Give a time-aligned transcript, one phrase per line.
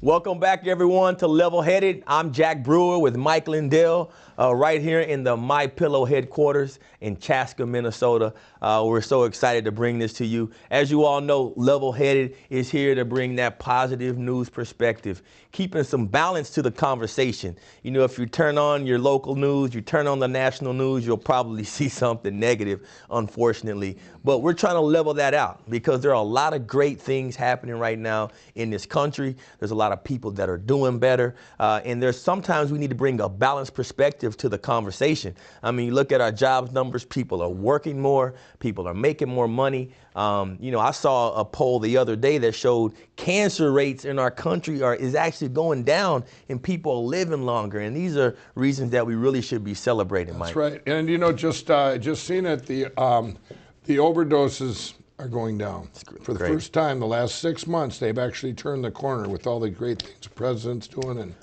[0.00, 2.04] Welcome back, everyone, to Level Headed.
[2.06, 7.16] I'm Jack Brewer with Mike Lindell, uh, right here in the My Pillow headquarters in
[7.16, 8.32] Chaska, Minnesota.
[8.62, 10.52] Uh, we're so excited to bring this to you.
[10.70, 15.20] As you all know, Level Headed is here to bring that positive news perspective,
[15.58, 17.56] keeping some balance to the conversation.
[17.82, 21.04] You know, if you turn on your local news, you turn on the national news,
[21.04, 23.98] you'll probably see something negative, unfortunately.
[24.22, 27.34] But we're trying to level that out because there are a lot of great things
[27.34, 29.34] happening right now in this country.
[29.58, 31.34] There's a lot of people that are doing better.
[31.58, 35.34] Uh, and there's sometimes we need to bring a balanced perspective to the conversation.
[35.64, 39.28] I mean, you look at our jobs numbers, people are working more, people are making
[39.28, 39.90] more money.
[40.18, 44.18] Um, you know, I saw a poll the other day that showed cancer rates in
[44.18, 47.78] our country are is actually going down and people are living longer.
[47.78, 50.56] And these are reasons that we really should be celebrating, That's Mike.
[50.56, 50.82] right.
[50.88, 53.38] And you know, just uh, just seen it, the um,
[53.84, 55.88] the overdoses are going down.
[56.22, 56.52] For the great.
[56.52, 60.02] first time, the last six months, they've actually turned the corner with all the great
[60.02, 61.34] things the president's doing, and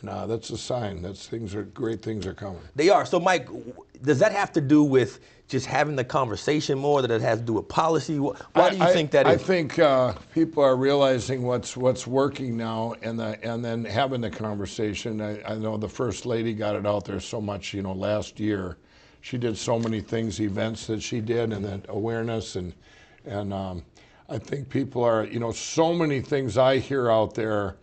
[0.00, 2.62] and uh, that's a sign that things are great things are coming.
[2.74, 3.04] They are.
[3.04, 3.48] So, Mike,
[4.02, 7.02] does that have to do with just having the conversation more?
[7.02, 8.16] That it has to do with policy?
[8.16, 9.42] Wh- Why do you I, think that I is?
[9.42, 14.30] think uh, people are realizing what's what's working now, and the, and then having the
[14.30, 15.20] conversation.
[15.20, 17.72] I, I know the first lady got it out there so much.
[17.74, 18.76] You know, last year,
[19.20, 22.72] she did so many things, events that she did, and that awareness, and
[23.24, 23.84] and um,
[24.28, 25.24] I think people are.
[25.24, 27.76] You know, so many things I hear out there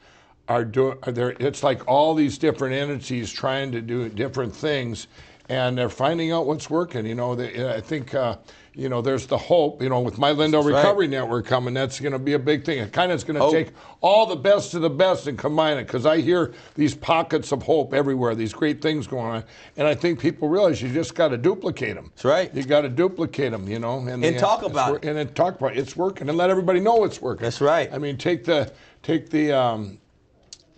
[0.50, 0.98] are doing.
[1.08, 5.08] There, it's like all these different entities trying to do different things,
[5.50, 7.06] and they're finding out what's working.
[7.06, 8.14] You know, they, I think.
[8.14, 8.38] Uh,
[8.76, 9.82] you know, there's the hope.
[9.82, 10.76] You know, with my Lindell right.
[10.76, 12.80] Recovery Network coming, that's going to be a big thing.
[12.80, 15.78] It kind of is going to take all the best of the best and combine
[15.78, 19.44] it because I hear these pockets of hope everywhere, these great things going on,
[19.78, 22.12] and I think people realize you just got to duplicate them.
[22.16, 22.54] That's right.
[22.54, 23.68] You got to duplicate them.
[23.68, 25.06] You know, and, And talk about it.
[25.06, 25.80] and then talk about it.
[25.80, 27.44] it's working and let everybody know it's working.
[27.44, 27.94] That's right.
[27.94, 28.72] I mean, take the
[29.04, 30.00] take the um,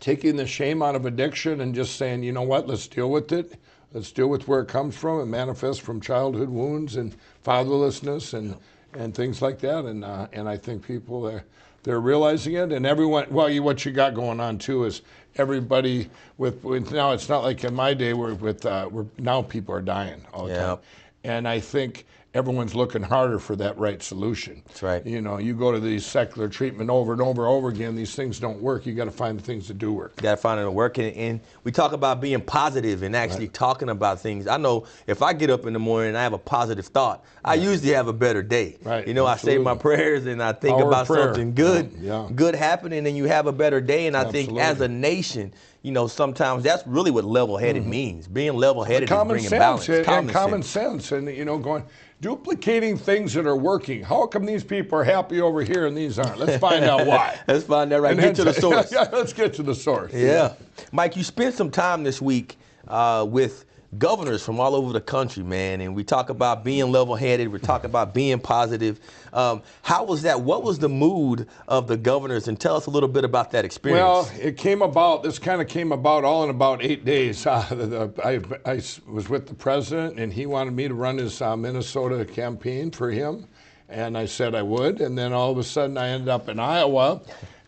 [0.01, 3.31] taking the shame out of addiction and just saying, you know what, let's deal with
[3.31, 3.57] it.
[3.95, 5.21] Let's deal with where it comes from.
[5.21, 8.57] It manifests from childhood wounds and fatherlessness and,
[8.93, 9.85] and things like that.
[9.85, 11.45] And uh, and I think people are
[11.83, 12.73] they're realizing it.
[12.73, 15.01] And everyone, well, you, what you got going on too is
[15.37, 17.11] everybody with, with now.
[17.13, 20.47] It's not like in my day where with uh, where now people are dying all
[20.47, 20.65] the Yeah.
[20.65, 20.77] time.
[21.23, 24.61] And I think everyone's looking harder for that right solution.
[24.67, 25.05] That's right.
[25.05, 27.95] You know, you go to these secular treatment over and over and over again.
[27.95, 28.85] These things don't work.
[28.85, 30.17] You got to find the things that do work.
[30.17, 31.13] Got to find it working.
[31.15, 34.47] And we talk about being positive and actually talking about things.
[34.47, 37.23] I know if I get up in the morning and I have a positive thought,
[37.45, 38.75] I usually have a better day.
[38.83, 41.27] Right, You know, I say my prayers and I think about prayer.
[41.27, 44.07] something good, Yeah, good happening, and you have a better day.
[44.07, 45.53] And I think as a nation,
[45.83, 48.27] you know, sometimes that's really what level-headed means.
[48.27, 49.29] Being level-headed is Mm-hmm.
[49.29, 49.89] Bringing sense balance.
[49.89, 51.83] and, and common sense, and you know, going
[52.21, 54.03] duplicating things that are working.
[54.03, 56.39] How come these people are happy over here and these aren't?
[56.39, 57.39] Let's find out why.
[57.47, 58.11] Let's find out right.
[58.11, 58.91] And Get to the source.
[58.91, 60.13] Yeah, let's get to the source.
[60.13, 60.53] Yeah.
[60.91, 63.65] Mike, you spent some time this week uh, with
[63.97, 67.59] governors from all over the country, man, and we talk about being level headed, we
[67.59, 68.99] talk about being positive.
[69.33, 70.41] Um, how was that?
[70.41, 72.47] What was the mood of the governors?
[72.47, 74.01] And tell us a little bit about that experience.
[74.01, 75.23] Well, it came about.
[75.23, 77.45] This kind of came about all in about eight days.
[77.55, 81.41] Uh, the, I, I was with the president, and he wanted me to run his
[81.41, 83.47] uh, Minnesota campaign for him,
[83.87, 84.99] and I said I would.
[84.99, 87.21] And then all of a sudden, I ended up in Iowa.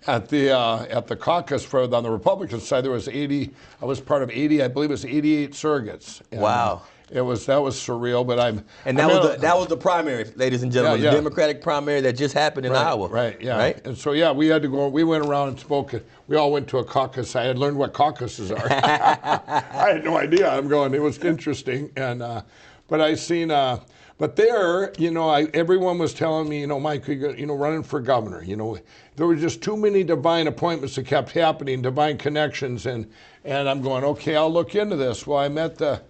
[0.07, 3.51] At the uh, at the caucus for on the Republican side, there was 80.
[3.81, 4.63] I was part of 80.
[4.63, 6.21] I believe it was 88 surrogates.
[6.31, 6.81] And, Wow.
[7.09, 9.57] It was that was surreal, but I'm and I'm that in was a- the, that
[9.57, 11.15] was the primary, ladies and gentlemen, Yeah, the.
[11.17, 13.07] Democratic primary that just happened in Right, Iowa.
[13.07, 13.57] Right, yeah.
[13.57, 13.85] Right.
[13.85, 15.93] And so, yeah, we had to go, we went around and spoke.
[16.27, 17.33] We all went to a caucus.
[17.37, 18.57] I had learned what caucuses are.
[18.69, 20.49] I had no idea.
[20.49, 21.91] I'm going, it was interesting.
[21.95, 22.41] And, uh,
[22.89, 23.79] but I seen, uh,
[24.17, 27.83] but there, you know, I, everyone was telling me, you know, Mike, you know, running
[27.83, 28.79] for governor, you know,
[29.15, 32.87] there were just too many divine appointments that kept happening, divine connections.
[32.87, 33.11] And,
[33.45, 35.27] and I'm going, okay, I'll look into this.
[35.27, 36.01] Well, I met the,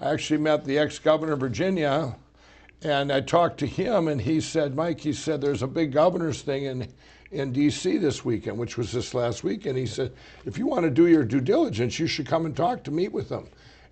[0.00, 2.14] I actually met the ex-governor of Virginia,
[2.82, 6.42] and I talked to him, and he said, Mike, he said, there's a big governor's
[6.42, 6.92] thing in,
[7.30, 7.96] in D.C.
[7.96, 9.78] this weekend, which was this last weekend.
[9.78, 10.12] He said,
[10.44, 13.12] if you want to do your due diligence, you should come and talk to meet
[13.12, 13.48] with them.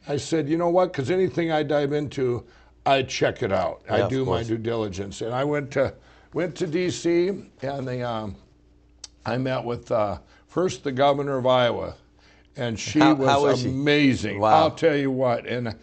[0.06, 0.92] I said, you know what?
[0.92, 2.44] Because anything I dive into,
[2.84, 3.82] I check it out.
[3.86, 5.20] Yeah, I do my due diligence.
[5.20, 5.94] And I went to
[6.32, 7.28] went to D.C.
[7.62, 8.34] and the um,
[9.24, 10.18] I met with uh,
[10.48, 11.94] first the governor of Iowa,
[12.56, 13.68] and she How- was how is she?
[13.68, 14.40] amazing.
[14.40, 14.62] Wow.
[14.64, 15.46] I'll tell you what.
[15.46, 15.74] And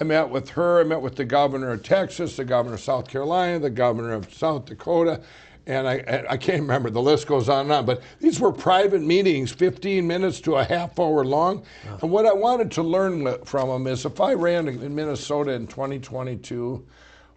[0.00, 0.80] I met with her.
[0.80, 4.32] I met with the governor of Texas, the governor of South Carolina, the governor of
[4.32, 5.20] South Dakota,
[5.66, 6.90] and I, I can't remember.
[6.90, 7.86] The list goes on and on.
[7.86, 11.64] But these were private meetings, 15 minutes to a half hour long.
[12.00, 15.66] And what I wanted to learn from them is if I ran in Minnesota in
[15.66, 16.84] 2022.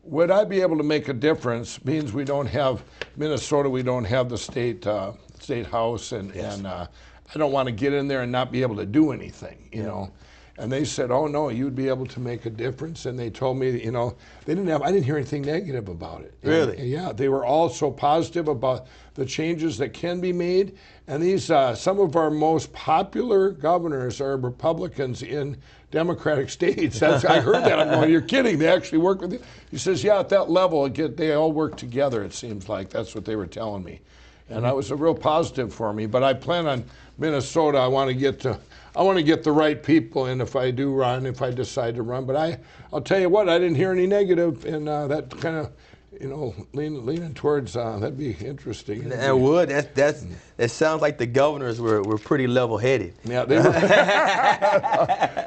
[0.04, 1.84] Would I be able to make a difference?
[1.84, 2.84] Means we don't have
[3.18, 6.86] Minnesota, we don't have the state uh, state house, and and uh,
[7.34, 9.82] I don't want to get in there and not be able to do anything, you
[9.82, 10.12] know.
[10.58, 13.58] And they said, "Oh no, you'd be able to make a difference." And they told
[13.58, 14.16] me, you know,
[14.46, 14.82] they didn't have.
[14.82, 16.34] I didn't hear anything negative about it.
[16.44, 16.78] Really?
[16.78, 20.78] and yeah, they were all so positive about the changes that can be made.
[21.08, 25.58] And these, uh, some of our most popular governors are Republicans in
[25.92, 27.00] Democratic states.
[27.00, 27.80] That's, I heard that.
[27.80, 28.60] I'm going, you're kidding.
[28.60, 29.40] They actually work with you.
[29.72, 32.90] He says, yeah, at that level, get, they all work together, it seems like.
[32.90, 34.02] That's what they were telling me.
[34.50, 36.06] And that was a real positive for me.
[36.06, 36.84] But I plan on
[37.18, 37.78] Minnesota.
[37.78, 38.60] I want to get to,
[38.96, 41.96] I want to get the right people in if I do run, if I decide
[41.96, 42.26] to run.
[42.26, 42.60] But I,
[42.94, 45.72] I'll tell you what, I didn't hear any negative, and uh, that kind of,
[46.20, 49.12] you know, leaning, leaning towards uh, that'd be interesting.
[49.12, 50.26] And would that's that's
[50.56, 53.16] that sounds like the governors were, were pretty level headed.
[53.26, 53.64] Yeah, they were.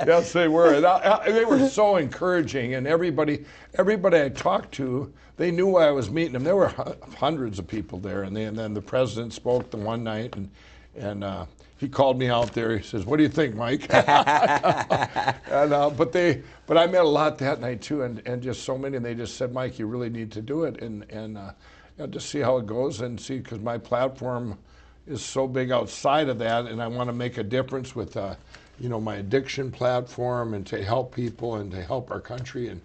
[0.06, 0.74] yes, they were.
[0.74, 3.44] And I- I- they were so encouraging, and everybody,
[3.74, 6.44] everybody I talked to, they knew why I was meeting them.
[6.44, 9.78] There were hu- hundreds of people there, and, they, and then the president spoke the
[9.78, 10.50] one night, and
[10.96, 11.46] and uh,
[11.78, 12.76] he called me out there.
[12.76, 17.08] He says, "What do you think, Mike?" and uh, but they, but I met a
[17.08, 18.96] lot that night too, and, and just so many.
[18.96, 21.52] And they just said, "Mike, you really need to do it," and and uh,
[21.96, 24.58] you know, just see how it goes, and see because my platform
[25.06, 28.34] is so big outside of that, and I want to make a difference with, uh,
[28.78, 32.80] you know, my addiction platform, and to help people and to help our country, and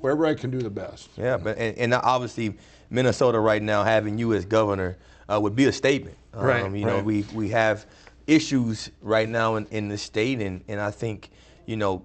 [0.00, 1.08] wherever I can do the best.
[1.16, 2.54] Yeah, but and, and obviously
[2.90, 4.96] Minnesota right now having you as governor
[5.28, 6.16] uh, would be a statement.
[6.34, 7.04] Um, Right, You know, right.
[7.04, 7.86] we we have
[8.26, 11.30] issues right now in, in the state, and and I think
[11.66, 12.04] you know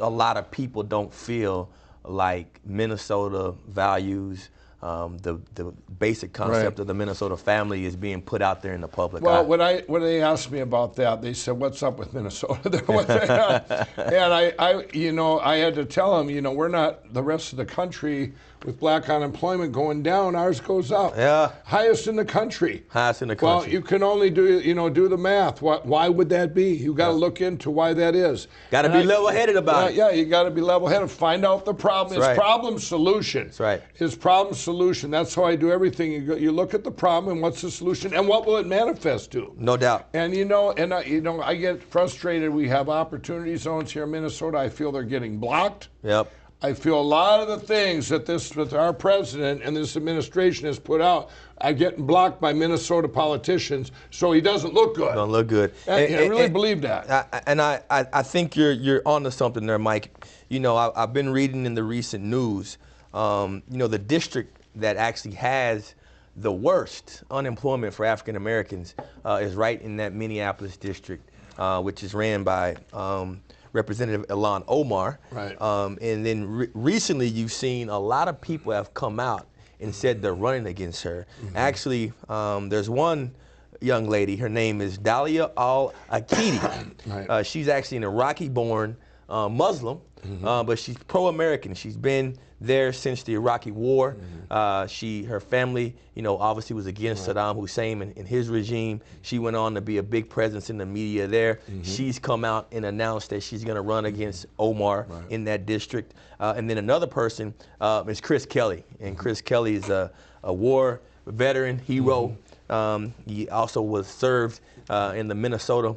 [0.00, 1.70] a lot of people don't feel
[2.04, 4.50] like Minnesota values.
[4.80, 6.78] Um, the the basic concept Right.
[6.78, 9.42] of the Minnesota family is being put out there in the public Well, eye.
[9.42, 12.56] when I when they asked me about that, they said, "What's up with Minnesota?"
[13.98, 17.24] And I, I, you know, I had to tell them, you know, we're not the
[17.24, 18.34] rest of the country
[18.64, 20.34] with black unemployment going down.
[20.34, 21.16] Ours goes up.
[21.16, 21.52] Yeah.
[21.64, 22.84] highest in the country.
[22.88, 23.66] Highest in the country.
[23.66, 25.62] Well, you can only do, you know, do the math.
[25.62, 26.72] Why, why would that be?
[26.74, 28.48] You got to look into why that is.
[28.70, 30.14] Gotta be level-headed about yeah, it.
[30.14, 31.10] Yeah, you got to be level-headed.
[31.10, 32.18] Find out the problem.
[32.18, 32.44] That's it's right.
[32.44, 33.44] problem solution.
[33.44, 33.82] That's right.
[33.96, 35.10] It's problem solution.
[35.10, 36.12] That's how I do everything.
[36.12, 38.66] You, go, you look at the problem and what's the solution and what will it
[38.66, 39.54] manifest to.
[39.58, 40.08] no doubt.
[40.14, 42.50] And you know, and I, you know, I get frustrated.
[42.50, 44.58] We have opportunity zones here in Minnesota.
[44.58, 45.88] I feel they're getting blocked.
[46.02, 46.30] Yep.
[46.60, 50.66] I feel a lot of the things that this, that our president and this administration
[50.66, 53.92] has put out, are getting blocked by Minnesota politicians.
[54.10, 55.14] So he doesn't look good.
[55.14, 55.72] Don't look good.
[55.86, 57.08] I, And- I really and- believe that.
[57.10, 60.26] I, and I, I, I think you're you're onto something there, Mike.
[60.48, 62.78] You know, I, I've been reading in the recent news.
[63.14, 65.94] Um, you know, the district that actually has
[66.36, 68.94] the worst unemployment for African Americans
[69.24, 73.40] uh, is right in that Minneapolis district, uh, which is ran by um,
[73.82, 75.18] Representative Ilhan Omar.
[75.30, 75.60] Right.
[75.62, 79.46] Um, and then re- recently, you've seen a lot of people have come out
[79.80, 81.26] and said they're running against her.
[81.54, 83.32] Actually, um, there's one
[83.80, 84.34] young lady.
[84.36, 86.58] Her name is Dalia Al Akidi.
[87.06, 87.30] Right.
[87.30, 88.96] uh, she's actually an Iraqi-born
[89.28, 90.00] uh, Muslim,
[90.44, 91.74] uh, but she's pro-American.
[91.74, 94.16] She's been there since the Iraqi War.
[94.50, 99.00] Uh, she, her family, you know, obviously was against Saddam Hussein and, and his regime.
[99.22, 101.60] She went on to be a big presence in the media there.
[101.82, 106.14] She's come out and announced that she's going to run against Omar in that district.
[106.40, 110.10] Uh, and then another person uh, is Chris Kelly, and Chris Kelly is a,
[110.42, 112.36] a war veteran hero.
[112.70, 114.60] Um, he also was served
[114.90, 115.94] uh, in the Minnesota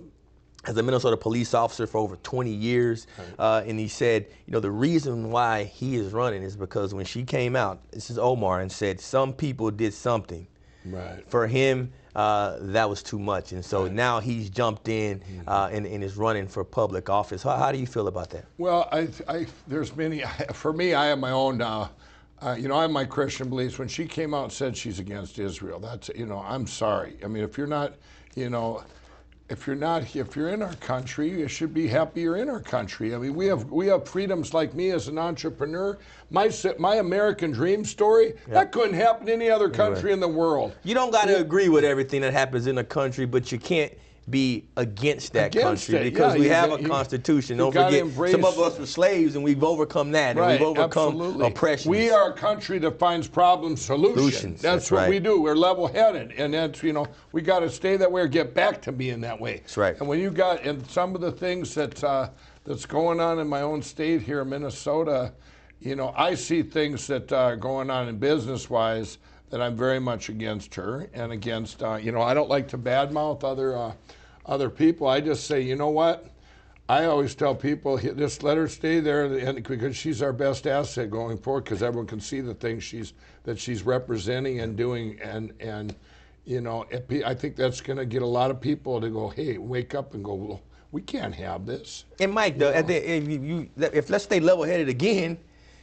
[0.65, 3.07] as a Minnesota police officer for over 20 years.
[3.39, 7.05] Uh, and he said, you know, the reason why he is running is because when
[7.05, 10.45] she came out, this is Omar, and said some people did something.
[10.85, 11.23] Right.
[11.29, 13.51] For him, uh, that was too much.
[13.53, 15.47] And so now he's jumped in Mm-hmm.
[15.47, 17.43] uh, and, and is running for public office.
[17.43, 18.45] How, how do you feel about that?
[18.57, 20.23] Well, I, I, there's many.
[20.53, 21.61] For me, I have my own.
[21.61, 21.87] Uh,
[22.41, 23.77] uh, you know, I have my Christian beliefs.
[23.77, 27.17] When she came out and said she's against Israel, that's you know, I'm sorry.
[27.23, 27.93] I mean, if you're not,
[28.35, 28.83] you know,
[29.51, 32.61] if you're not, if you're in our country, you should be happy you're in our
[32.61, 33.13] country.
[33.13, 35.97] I mean, we have we have freedoms like me as an entrepreneur.
[36.29, 40.73] My my American dream story that couldn't happen in any other country in the world.
[40.83, 43.91] You don't got to agree with everything that happens in a country, but you can't
[44.31, 47.57] be against that Against country it, because yeah, we have a constitution.
[47.57, 51.13] don't forget, some of us were slaves and we've overcome that, and Right, we've overcome
[51.13, 51.47] absolutely.
[51.47, 51.91] oppression.
[51.91, 54.15] We are a country that finds problem solutions.
[54.15, 55.09] Solutions, That's, that's what right.
[55.09, 55.41] we do.
[55.41, 58.81] We're level-headed, and that's you know we got to stay that way or get back
[58.83, 59.57] to being that way.
[59.57, 59.97] That's right.
[59.99, 62.29] And when you got and some of the things that uh,
[62.63, 65.33] that's going on in my own state here, Minnesota,
[65.81, 69.17] you know, I see things that are going on in business-wise
[69.49, 71.83] that I'm very much against her and against.
[71.83, 73.91] Uh, you know, I don't like to badmouth other uh,
[74.45, 75.07] other people.
[75.07, 76.27] I just say, you know what.
[76.89, 81.09] I always tell people, just let her stay there, and because she's our best asset
[81.09, 85.53] going forward, because everyone can see the things she's that she's representing and doing, and
[85.61, 85.95] and
[86.43, 89.29] you know, it I think that's going to get a lot of people to go,
[89.29, 92.05] hey, wake up and go, well, we can't have this.
[92.19, 95.37] And Mike, though, the, if you, if let's stay level-headed again,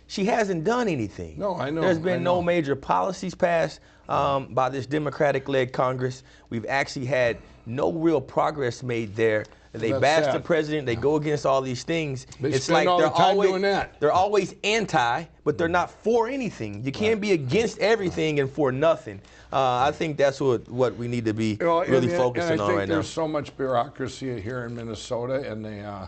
[0.09, 1.38] she hasn't done anything.
[1.38, 6.23] No, I know, There's been I no major policies passed um, by this Democratic-led Congress.
[6.50, 7.38] We've actually had
[7.69, 9.45] no real progress made there.
[9.73, 10.87] They That's bash the president.
[10.87, 12.27] They go against all these things.
[12.41, 14.01] They it's like they're the always doing that.
[14.01, 16.83] they're always anti, but they're not for anything.
[16.83, 19.21] You can't be against everything and for nothing.
[19.53, 22.53] Uh, I think that's what what we need to be Well, and- really and, focusing
[22.53, 22.95] and I on think right now.
[22.95, 26.07] there's so much bureaucracy here in Minnesota, and the, uh,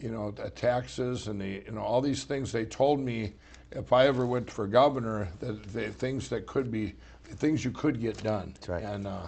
[0.00, 2.52] you know, the taxes and the, you know, all these things.
[2.52, 3.32] They told me
[3.70, 6.94] if I ever went for governor, that the things that could be,
[7.24, 8.52] things you could get done.
[8.54, 8.82] That's right.
[8.84, 9.26] And uh,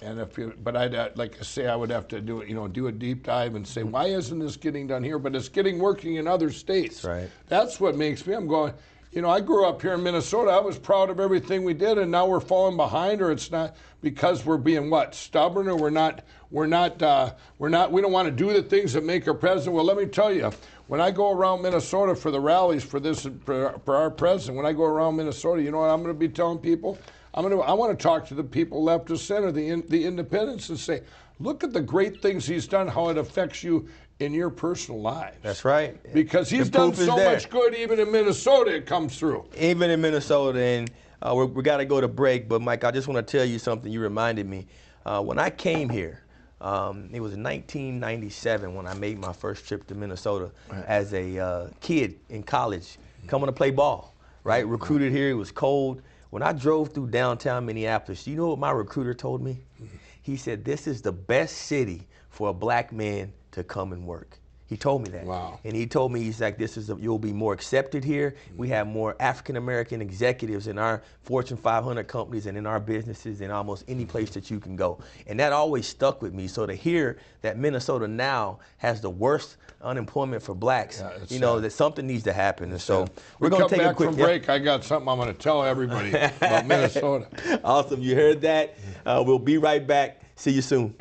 [0.00, 2.48] and if you, but I'd uh, like I say, I would have to do it,
[2.48, 5.18] you know, do a deep dive and say, why isn't this getting done here?
[5.18, 7.02] But it's getting working in other states.
[7.02, 7.30] That's right.
[7.48, 8.34] That's what makes me.
[8.34, 8.74] I'm going.
[9.10, 10.50] You know, I grew up here in Minnesota.
[10.50, 13.74] I was proud of everything we did, and now we're falling behind, or it's not
[14.02, 17.90] because we're being what stubborn, or we're not, we're not, uh, we're not.
[17.90, 19.74] We don't want to do the things that make our president.
[19.74, 20.52] Well, let me tell you,
[20.88, 24.66] when I go around Minnesota for the rallies for this for, for our president, when
[24.66, 26.98] I go around Minnesota, you know what I'm going to be telling people?
[27.34, 27.62] I'm going to.
[27.62, 30.78] I want to talk to the people left of center, the in, the independents, and
[30.78, 31.02] say,
[31.40, 33.88] look at the great things he's done, how it affects you
[34.20, 35.36] in your personal lives.
[35.42, 35.96] That's right.
[36.12, 39.44] Because he's done so much good, even in Minnesota, it comes through.
[39.56, 40.90] even in Minnesota, and
[41.22, 42.48] uh, we're, we got to go to break.
[42.48, 43.92] But Mike, I just want to tell you something.
[43.92, 44.66] You reminded me
[45.06, 46.22] uh, when I came here.
[46.60, 50.50] Um, it was 1997 when I made my first trip to Minnesota
[50.88, 54.14] as a uh, kid in college, coming to play ball.
[54.42, 55.30] Right, recruited here.
[55.30, 56.02] It was cold.
[56.30, 59.60] When I drove through downtown Minneapolis, you know what my recruiter told me?
[59.82, 59.96] Mm-hmm.
[60.22, 64.38] He said, "This is the best city for a black man to come and work."
[64.68, 65.24] He told me that.
[65.24, 65.58] Wow.
[65.64, 68.34] And he told me he's like, this is a, you'll be more accepted here.
[68.54, 73.40] We have more African American executives in our Fortune 500 companies and in our businesses
[73.40, 74.98] in almost any place that you can go.
[75.26, 76.48] And that always stuck with me.
[76.48, 81.56] So to hear that Minnesota now has the worst unemployment for blacks, Yeah, you know,
[81.56, 81.64] sad.
[81.64, 82.70] that something needs to happen.
[82.70, 83.02] And so
[83.38, 84.24] we we're going to take back a quick from yeah.
[84.26, 84.48] break.
[84.50, 87.26] I got something I'm going to tell everybody about Minnesota.
[87.64, 88.02] Awesome.
[88.02, 88.76] You heard that.
[89.06, 90.20] Uh, we'll be right back.
[90.36, 90.94] See you soon.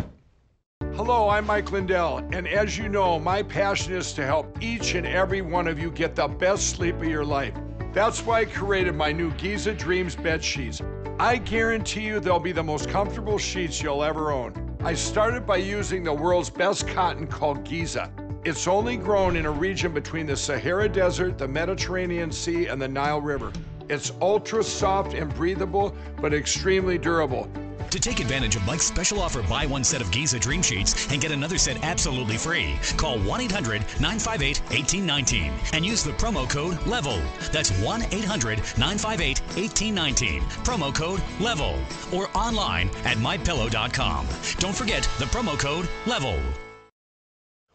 [0.98, 5.06] Hello, I'm Mike Lindell, and as you know, my passion is to help each and
[5.06, 7.54] every one of you get the best sleep of your life.
[7.94, 10.82] That's why I created my new Giza Dreams bed sheets.
[11.20, 14.76] I guarantee you they'll be the most comfortable sheets you'll ever own.
[14.84, 18.12] I started by using the world's best cotton called Giza.
[18.44, 22.88] It's only grown in a region between the Sahara Desert, the Mediterranean Sea, and the
[22.88, 23.54] Nile River.
[23.88, 27.48] It's ultra soft and breathable, but extremely durable.
[27.92, 31.22] To take advantage of Mike's special offer, buy one set of Giza Dream Sheets and
[31.22, 32.78] get another set absolutely free.
[32.98, 37.22] Call 1 800 958 1819 and use the promo code LEVEL.
[37.54, 40.42] That's 1 800 958 1819.
[40.66, 41.80] Promo code LEVEL.
[42.14, 44.28] Or online at mypillow.com.
[44.60, 46.40] Don't forget the promo code LEVEL.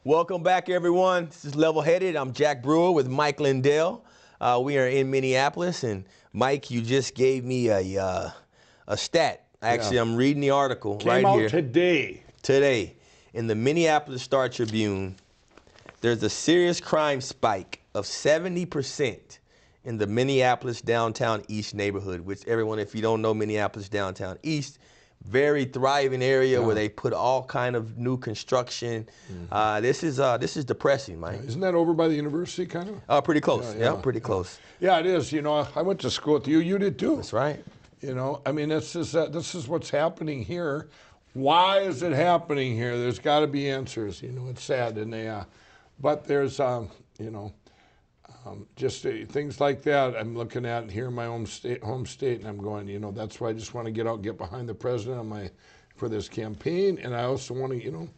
[0.04, 1.26] Welcome back, everyone.
[1.26, 2.16] This is Level Headed.
[2.16, 4.04] I'm Jack Brewer with Mike Lindell.
[4.40, 8.30] Uh, we are in Minneapolis, and Mike, you just gave me a uh,
[8.88, 9.46] a stat.
[9.62, 12.22] Actually, I'm reading the article Came right out here today.
[12.42, 12.94] today
[13.32, 15.14] in the Minneapolis Star Tribune.
[16.00, 19.38] There's a serious crime spike of 70%
[19.84, 24.78] in the Minneapolis downtown east neighborhood, which everyone, if you don't know Minneapolis downtown east,
[25.24, 29.08] very thriving area where they put all kind of new construction.
[29.52, 31.40] Uh, this is uh, this is depressing, Mike.
[31.46, 33.00] Isn't that over by the university, kind of?
[33.08, 33.72] Uh, pretty close.
[33.74, 34.00] Yeah, Yeah, yeah.
[34.00, 34.58] pretty close.
[34.80, 35.30] Yeah, it is.
[35.30, 36.58] You know, I went to school with you.
[36.58, 37.14] You did too.
[37.14, 37.64] That's right.
[38.02, 40.88] You know, I mean, this is uh, this is what's happening here.
[41.34, 42.98] Why is it happening here?
[42.98, 44.20] There's got to be answers.
[44.20, 45.44] You know, it's sad, and they, uh,
[46.00, 47.54] but there's, um, you know,
[48.44, 50.16] um, just uh, things like that.
[50.16, 52.88] I'm looking at here in my home state, home state, and I'm going.
[52.88, 55.28] You know, that's why I just want to get out, get behind the president on
[55.28, 55.48] my
[55.94, 58.08] for this campaign, and I also want to, you know,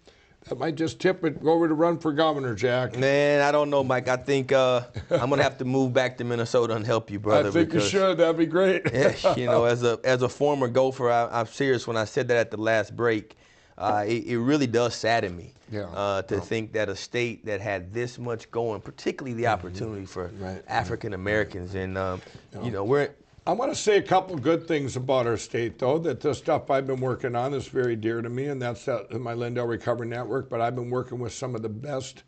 [0.46, 1.42] that might just tip it.
[1.42, 2.98] Go over to run for governor, Jack.
[2.98, 4.08] Man, I don't know, Mike.
[4.08, 7.48] I think uh, I'm gonna have to move back to Minnesota and help you, brother.
[7.48, 8.18] I think you because- should.
[8.18, 8.82] That'd be great.
[8.92, 12.28] Yeah, you know, as a as a former gopher, I, I'm serious when I said
[12.28, 13.36] that at the last break.
[13.76, 15.86] Uh, it, it really does sadden me Yeah.
[15.86, 20.28] uh, to think that a state that had this much going, particularly the opportunity for
[20.28, 20.44] Mm-hmm.
[20.44, 20.62] Right.
[20.68, 22.22] African Americans, and um,
[22.62, 23.10] you know, we're
[23.46, 25.98] I want to say a couple good things about our state, though.
[25.98, 29.34] That the stuff I've been working on is very dear to me, and that's my
[29.34, 30.48] Lindell Recovery Network.
[30.48, 32.22] But I've been working with some of the best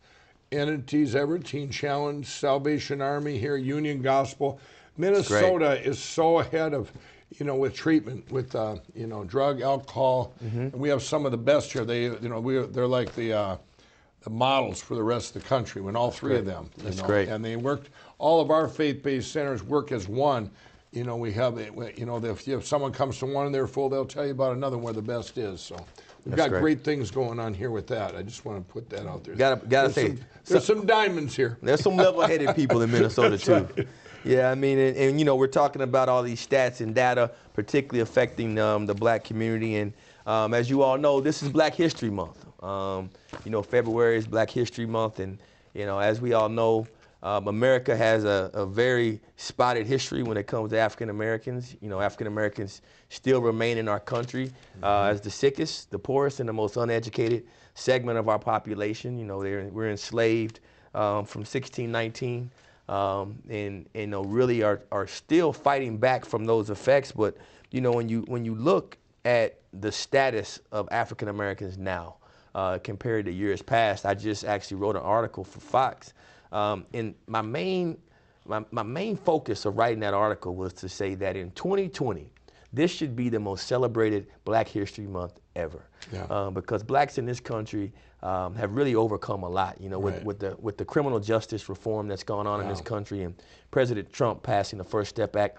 [0.52, 4.60] entities ever: Teen Challenge, Salvation Army here, Union Gospel.
[4.98, 6.90] Minnesota is so ahead of,
[7.38, 10.60] you know, with treatment, with uh, you know, drug, alcohol, Mm-hmm.
[10.60, 11.86] and we have some of the best here.
[11.86, 13.32] They, you know, we they're like the.
[13.32, 13.56] Uh,
[14.22, 16.68] the models for the rest of the country when all three of them.
[16.78, 17.28] you That's know, great.
[17.28, 17.90] And they worked.
[18.18, 20.50] All of our faith-based centers work as one.
[20.96, 23.66] You know, we have, it- you know, if, if someone comes to one and they're
[23.66, 25.60] full, they'll tell you about another where the best is.
[25.60, 25.76] So
[26.24, 26.60] we've That's got great.
[26.60, 28.16] great things going on here with that.
[28.16, 29.34] I just want to put that out there.
[29.34, 31.58] Gotta- gotta There's say, some, there's some diamonds here.
[31.62, 33.52] There's some level-headed people in Minnesota too.
[33.76, 33.88] right.
[34.24, 37.30] Yeah, I mean, and, and, you know, we're talking about all these stats and data,
[37.52, 39.76] particularly affecting um, the black community.
[39.76, 39.92] And
[40.26, 42.44] um, as you all know, this is Black History Month.
[42.64, 43.08] Um,
[43.44, 45.38] you know, February is Black History Month, and
[45.74, 46.88] you know, as we all know,
[47.26, 51.76] America has a, a very spotted history when it comes to African Americans.
[51.80, 54.52] You know, African Americans still remain in our country
[54.82, 59.18] uh, as the sickest, the poorest, and the most uneducated segment of our population.
[59.18, 60.60] You know, they're, we're enslaved
[60.94, 62.50] um, from 1619
[62.88, 67.12] um, and, and you know, really are, are still fighting back from those effects.
[67.12, 67.36] But
[67.70, 72.16] you know, when you when you look at the status of African Americans now
[72.54, 76.12] uh, compared to years past, I just actually wrote an article for Fox,
[76.52, 77.98] um, and my main
[78.48, 82.30] my, my main focus of writing that article was to say that in 2020,
[82.72, 86.26] this should be the most celebrated Black History Month ever, Yeah.
[86.30, 89.80] um, because blacks in this country um, have really overcome a lot.
[89.80, 90.24] You know, with, Right.
[90.24, 93.34] with the with the criminal justice reform that's gone on in this country, and
[93.72, 95.58] President Trump passing the First Step Act,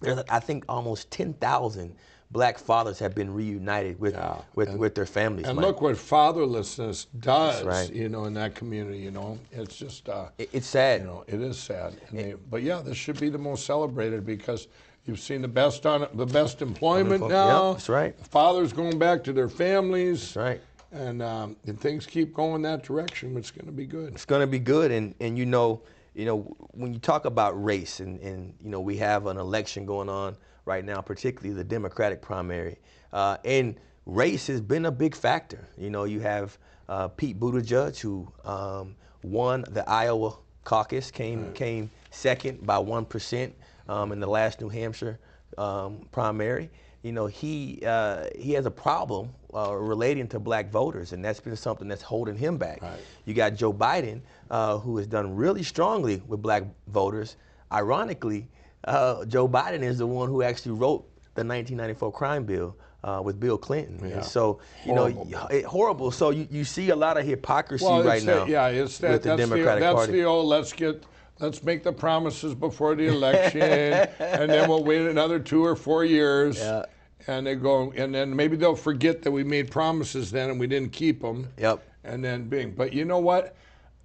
[0.00, 1.94] there's, I think almost 10,000
[2.30, 5.46] black fathers have been reunited with Yeah, with, and- with their families.
[5.46, 5.64] And Mike.
[5.66, 7.92] look what fatherlessness does, right.
[7.92, 8.98] you know, in that community.
[8.98, 11.02] You know, it's just, uh, It- it's sad.
[11.02, 11.94] you know, it is sad.
[12.08, 14.68] And they, but yeah, this should be the most celebrated because
[15.04, 17.72] you've seen the best on the best employment Yep, now.
[17.74, 18.14] that's right.
[18.26, 20.34] Fathers going back to their families.
[20.34, 20.60] That's right.
[20.92, 23.36] And um, and things keep going that direction.
[23.36, 24.14] It's going to be good.
[24.14, 25.82] it's going to be good and and you know
[26.14, 26.38] you know
[26.72, 30.36] when you talk about race and and you know we have an election going on
[30.66, 32.76] right now particularly the democratic primary.
[33.12, 35.66] Uh, and race has been a big factor.
[35.78, 36.58] You know you have
[36.88, 43.52] uh, Pete Buttigieg who um, won the Iowa caucus came came second by 1%
[43.88, 45.18] um, in the last New Hampshire
[45.56, 46.68] um, primary.
[47.02, 51.40] You know he uh, he has a problem uh, relating to black voters and that's
[51.40, 52.82] been something that's holding him back.
[52.82, 52.98] Right.
[53.24, 57.36] you got Joe Biden, uh, who has done really strongly with black voters.
[57.72, 58.48] Ironically,
[58.86, 61.02] uh, Joe Biden is the one who actually wrote
[61.34, 63.98] the 1994 crime bill uh, with Bill Clinton.
[64.02, 64.16] Yeah.
[64.16, 65.24] And so, you Horrible.
[65.26, 66.10] know, it, horrible.
[66.10, 69.12] So you, you see a lot of hypocrisy Well, right now yeah, it's that.
[69.12, 70.12] with the that's Democratic the, that's Party.
[70.12, 70.46] the old.
[70.46, 71.04] Let's get.
[71.38, 73.60] Let's make the promises before the election,
[74.18, 76.58] and then we'll wait another two or four years.
[76.58, 76.84] Yeah.
[77.26, 80.66] And they go, and then maybe they'll forget that we made promises then and we
[80.66, 81.48] didn't keep them.
[81.58, 81.86] Yep.
[82.04, 82.70] And then bing.
[82.70, 83.54] But you know what?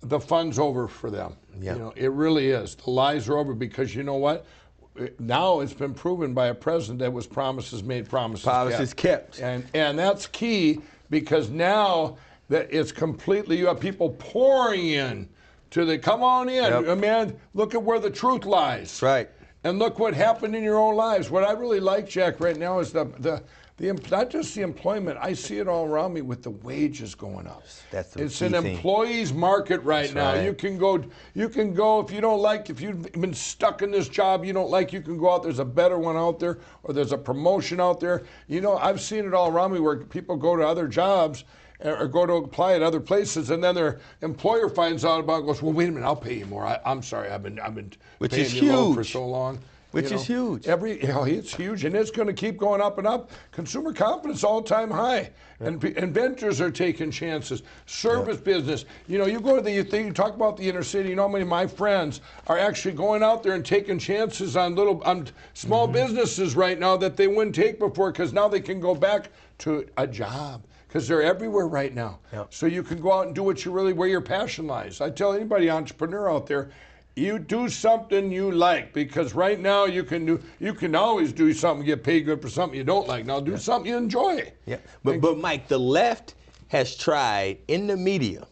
[0.02, 1.38] The fun's over for them.
[1.58, 1.74] Yeah.
[1.74, 2.76] You know, it really is.
[2.76, 4.46] The lies are over because you know what?
[5.20, 9.40] Now it's been proven by a president that was promises made, promises Promises kept.
[9.40, 12.18] and and that's key because now
[12.50, 15.30] that it's completely you have people pouring in
[15.70, 16.98] to the come on in Yep.
[16.98, 19.30] Man look at where the truth lies right.
[19.64, 22.80] and look what happened in your own lives what i really like jack right now
[22.80, 23.42] is the the
[23.82, 27.48] the, not just the employment, I see it all around me with the wages going
[27.48, 27.64] up.
[27.90, 28.76] That's the it's an thing.
[28.76, 30.34] employee's market right That's now.
[30.34, 30.46] right.
[30.46, 33.92] You can go, you can go if you don't like, if you've been stuck in
[33.92, 35.44] this job you don't like, you can go out.
[35.44, 38.24] There's a better one out there, or there's a promotion out there.
[38.48, 41.44] You know, I've seen it all around me where people go to other jobs
[41.84, 45.42] uh, or go to apply at other places, and then their employer finds out about,
[45.42, 46.66] it, goes, well, wait a minute, I'll pay you more.
[46.66, 49.60] I, I'm sorry, I've been, I've been Which paying you low for so long.
[49.92, 50.68] Which You is huge.
[50.68, 53.32] Every, you know, it's huge, and it's going to keep going up and up.
[53.52, 57.62] Consumer confidence all time high, and inventors are taking chances.
[57.86, 60.84] Service business, you know, you go to the you, think, you talk about the inner
[60.84, 61.10] city.
[61.10, 64.56] You know, how many of my friends are actually going out there and taking chances
[64.56, 65.94] on little on small Mm-hmm.
[65.94, 69.86] businesses right now that they wouldn't take before because now they can go back to
[69.98, 70.64] a job.
[70.88, 72.20] Because they're everywhere right now.
[72.34, 72.54] Yep.
[72.54, 75.00] So you can go out and do what you really, where your passion lies.
[75.00, 76.70] I tell anybody entrepreneur out there,
[77.16, 81.54] you do something you like because right now you can do you can always do
[81.54, 83.26] something get paid good for something you don't like.
[83.26, 84.52] Now do something you enjoy.
[84.66, 86.36] Yeah, but but Mike, the left
[86.70, 88.48] has tried in the media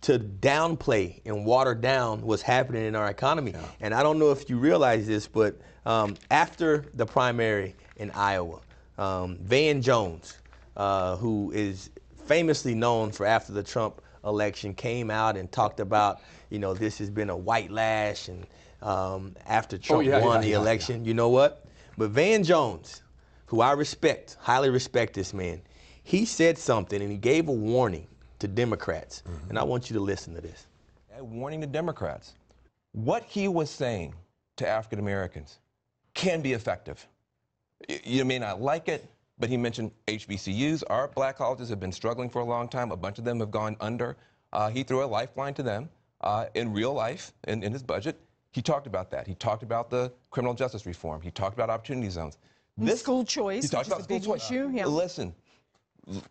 [0.00, 3.52] to downplay and water down what's happening in our economy.
[3.80, 8.60] And I don't know if you realize this, but um, after the primary in Iowa,
[8.96, 10.38] um, Van Jones,
[10.76, 11.90] uh, who is
[12.26, 16.98] famously known for after the Trump election, came out and talked about, you know, this
[16.98, 18.46] has been a white lash, and
[18.82, 21.64] um, after Trump yeah, won yeah, the election, you know what?
[21.96, 23.02] But Van Jones,
[23.46, 25.60] who I respect, highly respect this man,
[26.04, 28.06] he said something and he gave a warning
[28.38, 29.22] to Democrats.
[29.48, 30.66] And I want you to listen to this.
[31.18, 32.34] a warning to Democrats.
[32.92, 34.14] What he was saying
[34.56, 35.58] to African Americans
[36.14, 37.06] can be effective.
[38.04, 39.04] You may not like it,
[39.38, 40.84] but he mentioned HBCUs.
[40.88, 42.92] Our black colleges have been struggling for a long time.
[42.92, 44.16] A bunch of them have gone under.
[44.52, 45.88] Uh, he threw a lifeline to them
[46.22, 48.20] uh, in real life, in, in his budget.
[48.52, 49.26] He talked about that.
[49.26, 51.20] He talked about the criminal justice reform.
[51.20, 52.38] He talked about opportunity zones.
[52.76, 54.50] This, school choice, He talked about school choice.
[54.50, 54.86] issue, yeah.
[54.86, 55.34] Listen,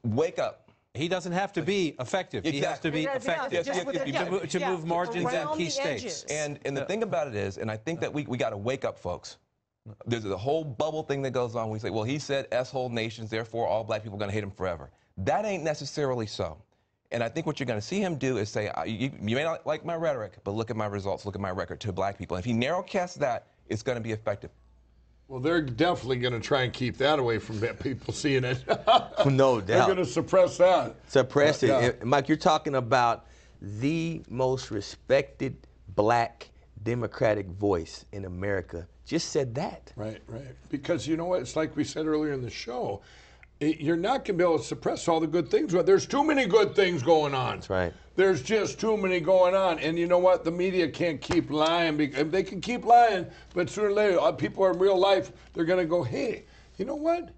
[0.03, 0.71] wake up.
[0.93, 2.43] He doesn't have to be effective.
[2.43, 4.71] He has to be Yeah, yeah, effective just Yes, with yes, to, mo- to yeah,
[4.71, 6.23] move margins at around key the states.
[6.23, 8.57] And and the thing about it is, and I think that we, we got to
[8.57, 9.37] wake up, folks.
[10.05, 11.69] There's a whole bubble thing that goes on.
[11.69, 14.43] We say, well, he said S-hole nations, therefore all black people are going to hate
[14.43, 14.89] him forever.
[15.17, 16.57] That ain't necessarily so.
[17.11, 19.43] And I think what you're going to see him do is say, you, you may
[19.43, 22.17] not like my rhetoric, but look at my results, look at my record to black
[22.17, 22.35] people.
[22.35, 24.51] And if he narrowcasts that, it's going to be effective.
[25.29, 28.63] Well, they're definitely going to try and keep that away from people seeing it.
[29.25, 29.67] No doubt.
[29.67, 30.95] They're going to suppress that.
[31.07, 31.67] suppress it.
[31.67, 31.91] Yeah.
[32.01, 33.25] Uh, Mike, you're talking about
[33.61, 35.57] the most respected
[35.95, 36.49] black
[36.83, 38.87] Democratic voice in America.
[39.05, 39.91] Just said that.
[39.95, 40.55] Right, right.
[40.69, 41.41] Because you know what?
[41.41, 43.01] It's like we said earlier in the show.
[43.59, 45.73] You're not going to be able to suppress all the good things.
[45.73, 47.55] But There's too many good things going on.
[47.55, 47.93] That's right.
[48.15, 49.79] There's just too many going on.
[49.79, 50.43] And you know what?
[50.43, 51.97] The media can't keep lying.
[51.97, 55.79] They can keep lying, but sooner or later, uh, people in real life, they're going
[55.79, 56.45] to go, hey,
[56.77, 57.29] you know what?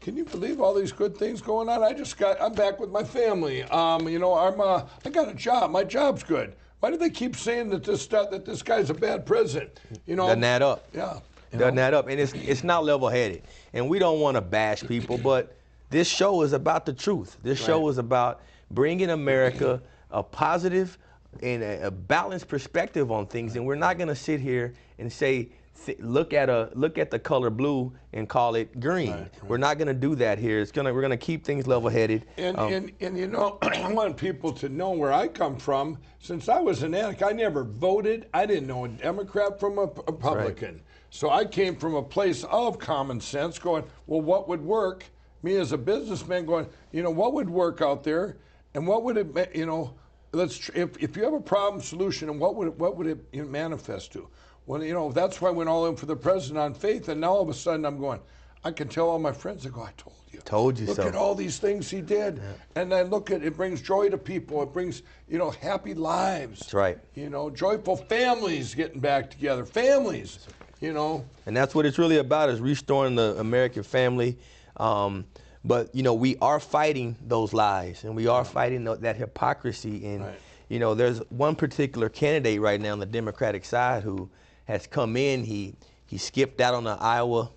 [0.00, 1.82] Can you believe all these good things going on?
[1.82, 3.62] I just got, I'm back with my family.
[3.64, 5.70] Um, you know, I'm, uh, I got a job.
[5.70, 6.54] My job's good.
[6.80, 9.80] Why do they keep saying that this stuff, that this guy's a bad president?
[10.06, 10.86] You know, Doesn't add up.
[10.94, 11.20] Yeah.
[11.58, 12.08] Doesn't add up.
[12.08, 13.42] And it's it's not level headed.
[13.72, 15.56] And we don't want to bash people, but
[15.90, 17.36] this show is about the truth.
[17.42, 17.90] This show Right.
[17.90, 18.40] is about
[18.70, 20.98] bringing America a positive
[21.42, 23.56] and a, a balanced perspective on things.
[23.56, 25.48] And we're not going to sit here and say,
[25.84, 29.28] th- look at a look at the color blue and call it green.
[29.46, 30.60] We're not going to do that here.
[30.60, 32.24] It's gonna we're going to keep things level headed.
[32.36, 35.98] And, um, and, and you know, I want people to know where I come from.
[36.20, 38.26] Since I was an addict, I never voted.
[38.32, 40.80] I didn't know a Democrat from a Republican.
[41.14, 45.04] So I came from a place of common sense going, well, what would work?
[45.44, 48.38] Me as a businessman going, you know, what would work out there?
[48.74, 49.94] And what would it, you know,
[50.32, 53.48] let's, if, if you have a problem solution, and what would it, what would it
[53.48, 54.28] manifest to?
[54.66, 57.08] Well, you know, that's why I went all in for the president on faith.
[57.08, 58.18] And now all of a sudden I'm going,
[58.64, 60.40] I can tell all my friends, I go, I told you.
[60.40, 61.06] Told you Look so.
[61.06, 62.42] at all these things he did.
[62.74, 64.64] And then look at it brings joy to people.
[64.64, 66.58] It brings, you know, happy lives.
[66.58, 66.98] That's right.
[67.14, 69.64] You know, joyful families getting back together.
[69.64, 70.40] Families,
[70.84, 71.24] you know.
[71.46, 74.38] and that's what it's really about is restoring the American family.
[74.76, 75.24] Um,
[75.64, 80.04] but you know, we are fighting those lies, and we are fighting tho- that hypocrisy.
[80.06, 80.38] And Right.
[80.68, 84.28] you know, there's one particular candidate right now on the Democratic side who
[84.66, 85.42] has come in.
[85.44, 85.74] He
[86.06, 87.50] he skipped out on the Iowa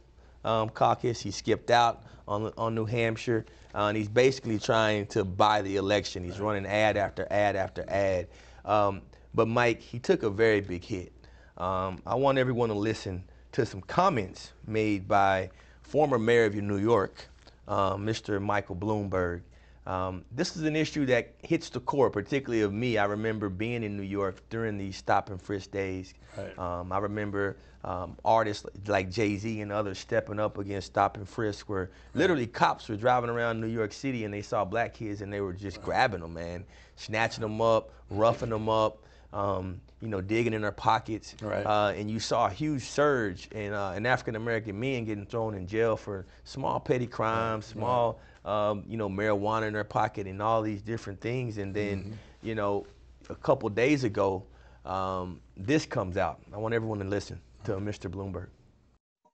[0.46, 1.20] um, caucus.
[1.20, 5.76] He skipped out on on New Hampshire, uh, and he's basically trying to buy the
[5.76, 6.24] election.
[6.24, 8.28] He's running ad after ad after ad.
[8.64, 9.02] Um,
[9.34, 11.12] but Mike, he took a very big hit.
[11.58, 15.50] Um, I want everyone to listen to some comments made by
[15.82, 17.28] former mayor of New York,
[17.68, 18.42] uh, Mr.
[18.42, 19.42] Michael Bloomberg.
[19.88, 22.98] Um, this is an issue that hits the core, particularly of me.
[22.98, 26.14] I remember being in New York during these stop and frisk days.
[26.38, 26.60] Right.
[26.60, 31.28] Um, I remember um, artists like Jay Z and others stepping up against stop and
[31.28, 35.22] frisk, where literally cops were driving around New York City and they saw black kids
[35.22, 36.66] and they were just grabbing them, man,
[36.98, 41.36] snatching them up, roughing them up, um, you know, digging in their pockets.
[41.42, 41.66] Right.
[41.66, 45.56] Uh, and you saw a huge surge in, uh, in African American men getting thrown
[45.56, 50.42] in jail for small petty crimes, small, um, you know, marijuana in their pocket, and
[50.42, 51.58] all these different things.
[51.58, 52.12] And then, Mm-hmm.
[52.44, 52.86] you know,
[53.30, 54.44] a couple days ago,
[54.86, 56.40] um, this comes out.
[56.54, 58.10] I want everyone to listen to Mr.
[58.10, 58.48] Bloomberg.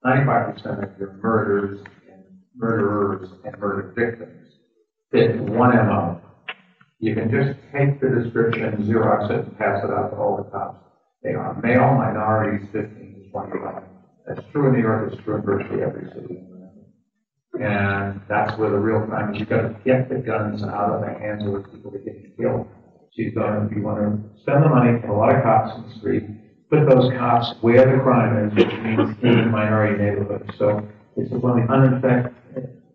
[0.06, 1.80] 95% of your murders
[2.12, 2.24] and
[2.56, 4.54] murderers and murder victims
[5.12, 6.20] fit one MO.
[7.04, 10.48] You can just take the description, Xerox it, and pass it out to all the
[10.50, 10.80] cops.
[11.22, 13.84] They are male minorities, 15 to 25.
[14.26, 16.40] That's true in New York, it's true in virtually every city.
[16.40, 16.80] in America.
[17.60, 19.40] And that's where the real crime is.
[19.42, 22.38] You've got to get the guns out of the hands of the people that get
[22.40, 22.72] killed.
[22.72, 25.76] So you've got to, you want to spend the money, put a lot of cops
[25.76, 26.24] in the street,
[26.72, 30.48] put those cops where the crime is, which means in the minority neighborhoods.
[30.58, 30.88] So
[31.20, 32.32] one of the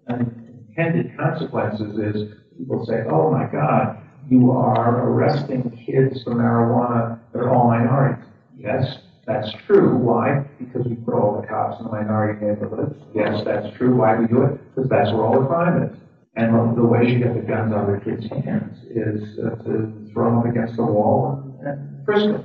[0.09, 7.55] unintended consequences is people say, oh my God, you are arresting kids for marijuana, they're
[7.55, 8.25] all minorities.
[8.59, 9.97] Yes, that's true.
[9.97, 10.45] Why?
[10.59, 12.97] Because we put all the cops in the minority neighborhoods.
[13.15, 13.95] Yes, that's true.
[13.97, 14.75] Why we do it?
[14.75, 15.97] Because that's where all the crime is.
[16.37, 19.57] And the, the way you get the guns out of the kids' hands is uh,
[19.65, 22.45] to throw them against the wall and, and frisk them.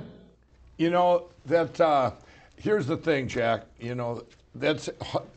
[0.77, 2.11] You know, that, uh,
[2.55, 3.65] here's the thing, Jack.
[3.79, 4.23] You know,
[4.55, 4.89] that's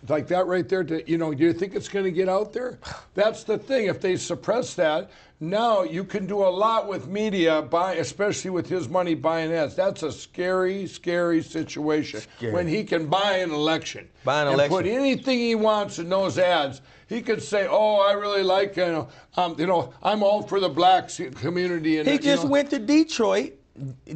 [0.09, 0.85] like that right there.
[0.85, 2.79] To, you know, do you think it's going to get out there?
[3.15, 3.87] That's the thing.
[3.87, 8.69] If they suppress that, now you can do a lot with media, by, especially with
[8.69, 9.75] his money buying ads.
[9.75, 12.53] That's a scary, scary situation Scary.
[12.53, 14.09] when he can buy an election.
[14.25, 14.77] Buy an and election.
[14.77, 16.81] put anything he wants in those ads.
[17.09, 20.59] He could say, "Oh, I really like, you know, um, you know, I'm all for
[20.59, 23.53] the black community." And He you just know, went to Detroit.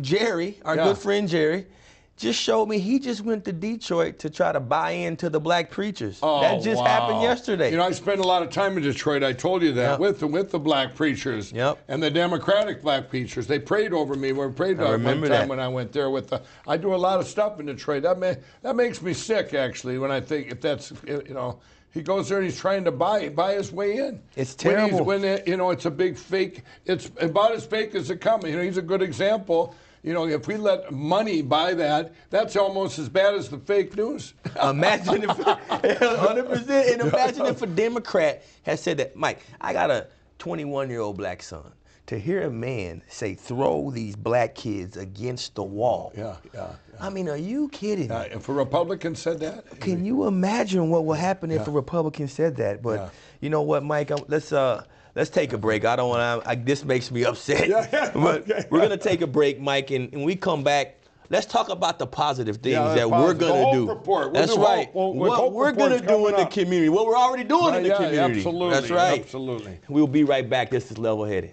[0.00, 0.84] Jerry, our Yeah.
[0.84, 1.66] good friend Jerry,
[2.20, 5.70] just showed me he just went to Detroit to try to buy into the black
[5.70, 6.18] preachers.
[6.22, 7.70] Oh, that just happened yesterday.
[7.70, 9.22] You know, I spent a lot of time in Detroit.
[9.22, 10.00] I told you that Yep.
[10.00, 11.78] with the with the black preachers Yep.
[11.88, 13.46] and the Democratic black preachers.
[13.46, 14.32] They prayed over me.
[14.32, 15.48] We prayed over one time that.
[15.48, 16.42] when I went there with the.
[16.66, 18.02] I do a lot of stuff in Detroit.
[18.02, 21.58] That may, that makes me sick actually when I think if that's you know.
[21.92, 24.20] He goes there and he's trying to buy buy his way in.
[24.36, 25.04] It's When terrible.
[25.04, 26.62] When, it, you know it's a big fake.
[26.86, 28.44] It's about as fake as it comes.
[28.44, 29.74] You know he's a good example.
[30.02, 33.96] You know if we let money buy that, that's almost as bad as the fake
[33.96, 34.32] news.
[34.62, 35.30] Imagine if,
[35.98, 40.06] 100%, and imagine if a Democrat had said that, Mike, I got a
[40.38, 41.72] 21 year old black son.
[42.06, 46.12] To hear a man say, throw these black kids against the wall.
[46.16, 46.70] yeah, yeah.
[46.98, 48.14] I mean, are you kidding me?
[48.14, 52.26] Uh, if a Republican said that, Can you imagine what would happen if a Republican
[52.26, 52.82] said that?
[52.82, 53.08] But Yeah.
[53.40, 54.10] you know what, Mike?
[54.28, 54.82] Let's uh,
[55.20, 55.84] let's take a break.
[55.84, 56.56] I don't want to.
[56.64, 57.68] This makes me upset.
[57.68, 58.64] Yeah, yeah, but okay.
[58.70, 60.96] we're gonna take a break, Mike, and, and we come back.
[61.28, 63.88] Let's talk about the positive things Yeah, the that we're gonna Hope do.
[63.88, 64.32] report.
[64.32, 64.86] We'll That's do right.
[64.86, 64.94] Hope.
[64.94, 66.88] We'll- we'll- what Hope we're gonna do in coming the community.
[66.88, 68.38] What we're already doing in the yeah, community.
[68.38, 69.20] absolutely, That's right.
[69.20, 69.78] absolutely.
[69.88, 70.70] We'll be right back.
[70.70, 71.52] This is Level Headed.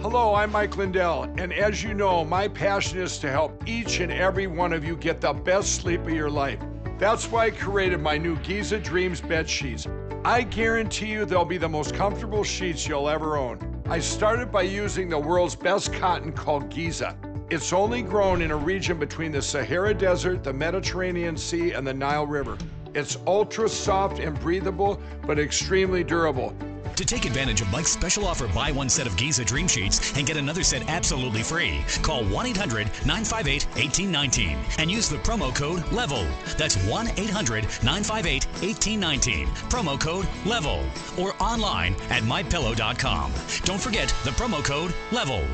[0.00, 4.12] Hello, I'm Mike Lindell, and as you know, my passion is to help each and
[4.12, 6.58] every one of you get the best sleep of your life.
[6.98, 9.86] That's why I created my new Giza Dreams bed sheets.
[10.24, 13.82] I guarantee you they'll be the most comfortable sheets you'll ever own.
[13.88, 17.16] I started by using the world's best cotton called Giza.
[17.48, 21.94] It's only grown in a region between the Sahara Desert, the Mediterranean Sea, and the
[21.94, 22.58] Nile River.
[22.94, 26.54] It's ultra soft and breathable, but extremely durable.
[27.00, 30.26] To take advantage of Mike's special offer, buy one set of Giza Dream Sheets and
[30.26, 31.82] get another set absolutely free.
[32.02, 36.26] Call 1 800 958 1819 and use the promo code LEVEL.
[36.58, 39.46] That's 1 800 958 1819.
[39.70, 40.84] Promo code LEVEL.
[41.18, 43.32] Or online at mypillow.com.
[43.64, 45.46] Don't forget the promo code LEVEL.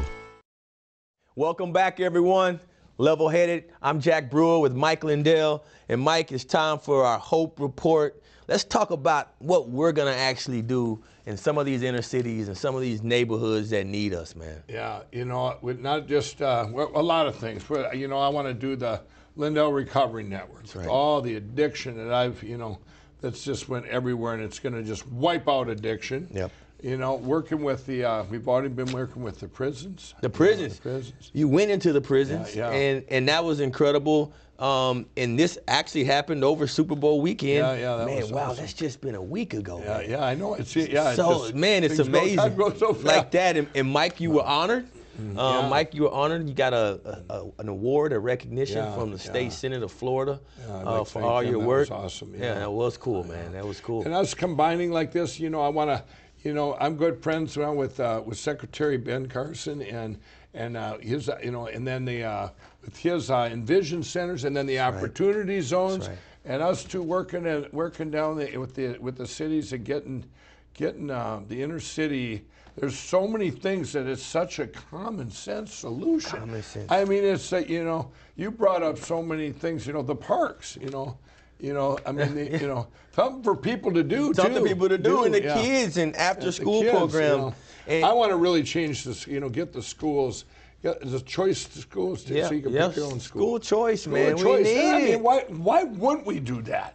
[1.36, 2.58] Welcome back, everyone.
[2.98, 3.70] Level headed.
[3.82, 5.64] I'm Jack Brewer with Mike Lindell.
[5.88, 8.20] And Mike, it's time for our Hope Report.
[8.48, 12.46] Let's talk about what we're going to actually do in some of these inner cities
[12.46, 14.62] and some of these neighborhoods that need us, man.
[14.68, 18.28] Yeah, you know, with not just uh, a lot of things, but you know, I
[18.28, 19.02] want to do the
[19.34, 20.64] Lindell Recovery Network.
[20.74, 20.86] right.
[20.86, 22.78] All the addiction that I've, you know,
[23.20, 26.28] that's just went everywhere, and it's going to just wipe out addiction.
[26.32, 26.52] Yep.
[26.86, 30.14] You know, working with the, uh, we've already been working with the prisons.
[30.20, 30.76] The prisons.
[30.76, 31.30] The prisons.
[31.32, 32.76] You went into the prisons, Yeah, yeah.
[32.76, 34.32] and and that was incredible.
[34.60, 37.54] Um, and this actually happened over Super Bowl weekend.
[37.58, 38.56] Yeah, yeah, that man, was wow, awesome.
[38.58, 39.80] that's just been a week ago.
[39.80, 40.10] Yeah, man.
[40.10, 40.54] yeah, I know.
[40.54, 41.08] It's yeah.
[41.08, 42.78] it's so just- man, it's things go- amazing.
[42.78, 43.56] so like that.
[43.56, 44.86] And, and Mike, you were honored.
[45.18, 45.68] Um, yeah.
[45.68, 46.46] Mike, you were honored.
[46.48, 49.22] You got a, a, a an award, a recognition Yeah, from the yeah.
[49.30, 51.90] state senate of Florida Yeah, uh, for all your That work.
[51.90, 52.54] was awesome, Yeah, yeah.
[52.60, 53.52] that was cool, man.
[53.52, 54.04] That was cool.
[54.04, 56.04] And us combining like this, you know, I want to,
[56.46, 60.16] you know, I'm good friends now with uh, with Secretary Ben Carson and
[60.54, 62.48] and uh, his, uh, you know, and then the uh,
[62.82, 66.16] with his uh, Envision centers and then the opportunity zones, right.
[66.44, 70.24] and us two working and working down the, with the with the cities and getting
[70.72, 72.44] getting uh, the inner city.
[72.76, 76.38] There's so many things that it's such a common sense solution.
[76.38, 76.92] Common sense.
[76.92, 79.84] I mean, it's that you know, you brought up so many things.
[79.84, 80.78] You know, the parks.
[80.80, 81.18] You know,
[81.60, 81.98] you know.
[82.06, 84.32] I mean, the, you know, something for people to do.
[84.34, 84.68] Something too.
[84.68, 85.60] people to do, and the yeah.
[85.60, 87.38] kids and after school kids, you program.
[87.38, 87.54] know.
[88.06, 89.26] I want to really change this.
[89.26, 90.44] You know, get the schools.
[90.82, 93.58] Get the choice to schools too, Yeah, so you can yeah, pick your own school.
[93.58, 94.36] school choice, School man.
[94.36, 95.40] We need Yeah, I mean, why?
[95.44, 96.94] Why wouldn't we do that?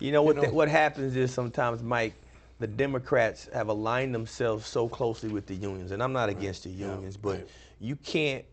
[0.00, 0.36] You know what?
[0.36, 0.42] know?
[0.42, 2.14] the- what happens is sometimes, Mike,
[2.58, 6.70] the Democrats have aligned themselves so closely with the unions, and I'm not against the
[6.70, 7.48] unions, but right.
[7.80, 8.44] you can't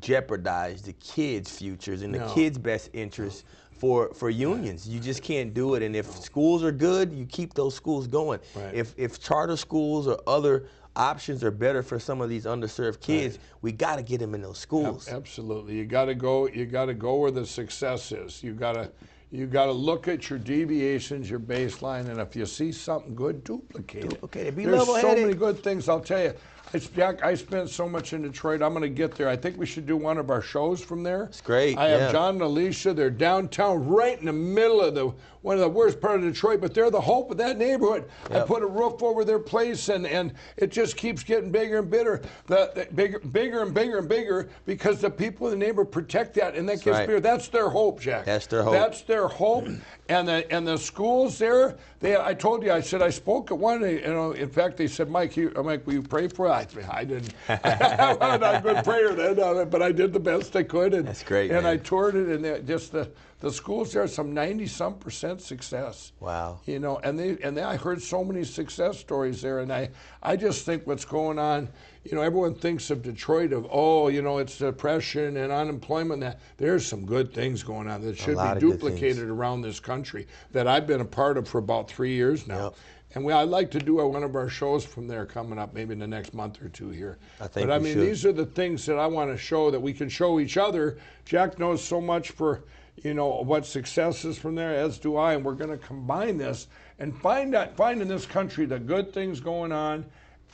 [0.00, 3.44] jeopardize the kids' futures and the kids' best interests
[3.74, 4.88] for for unions.
[4.88, 5.82] You just can't do it.
[5.82, 8.40] And if schools are good, you keep those schools going.
[8.54, 8.74] Right.
[8.74, 13.38] If if charter schools or other options are better for some of these underserved kids,
[13.62, 15.08] we got to get them in those schools.
[15.08, 15.74] Absolutely.
[15.76, 16.46] You got to go.
[16.48, 18.42] You got to go where the success is.
[18.42, 18.90] You got to.
[19.30, 23.42] You got to look at your deviations, your baseline, and if you see something good,
[23.42, 24.48] duplicate, Duplicate it.
[24.48, 24.56] it.
[24.56, 25.88] Be There's so many good things.
[25.88, 26.34] I'll tell you.
[26.74, 28.60] I, Jack, I spent so much in Detroit.
[28.60, 29.28] I'm going to get there.
[29.28, 31.24] I think we should do one of our shows from there.
[31.24, 32.12] It's great, I have.
[32.12, 32.92] John and Alicia.
[32.92, 36.62] They're downtown, right in the middle of the one of the worst part of Detroit,
[36.62, 38.06] but they're the hope of that neighborhood.
[38.30, 41.90] I put a roof over their place, and, and it just keeps getting bigger and
[41.90, 45.92] bigger, the, the bigger, bigger and bigger and bigger, because the people in the neighborhood
[45.92, 47.06] protect that, and that gets right.
[47.06, 47.20] bigger.
[47.20, 48.24] That's their hope, Jack.
[48.24, 48.72] That's their hope.
[48.72, 49.68] That's their hope.
[50.08, 53.56] And the and the schools there, they I told you, I said I spoke at
[53.56, 53.80] one.
[53.80, 56.50] You know, in fact, they said, Mike, you, I'm like, will you pray for it?
[56.50, 57.32] I, I didn't.
[57.48, 60.92] I'm not a good prayer then, uh, but I did the best I could.
[60.92, 61.72] And, That's great, And man.
[61.72, 63.08] I toured it, and just the
[63.44, 66.12] the schools there some 90 some percent success.
[66.18, 66.60] Wow.
[66.64, 69.90] You know, and they and they, I heard so many success stories there, and I
[70.22, 71.68] I just think what's going on.
[72.04, 76.22] You know, everyone thinks of Detroit of oh, you know, it's depression and unemployment.
[76.22, 78.72] That there's some good things going on that should be of good things.
[78.72, 82.64] duplicated around this country that I've been a part of for about three years now.
[82.64, 82.74] Yep.
[83.14, 85.92] And we, I'd like to do one of our shows from there coming up, maybe
[85.92, 87.18] in the next month or two here.
[87.40, 88.02] I think but I mean, should.
[88.02, 90.98] these are the things that I want to show that we can show each other.
[91.24, 92.64] Jack knows so much for,
[93.02, 96.38] you know, what success is from there, as do I, and we're going to combine
[96.38, 100.04] this and find out, find in this country the good things going on,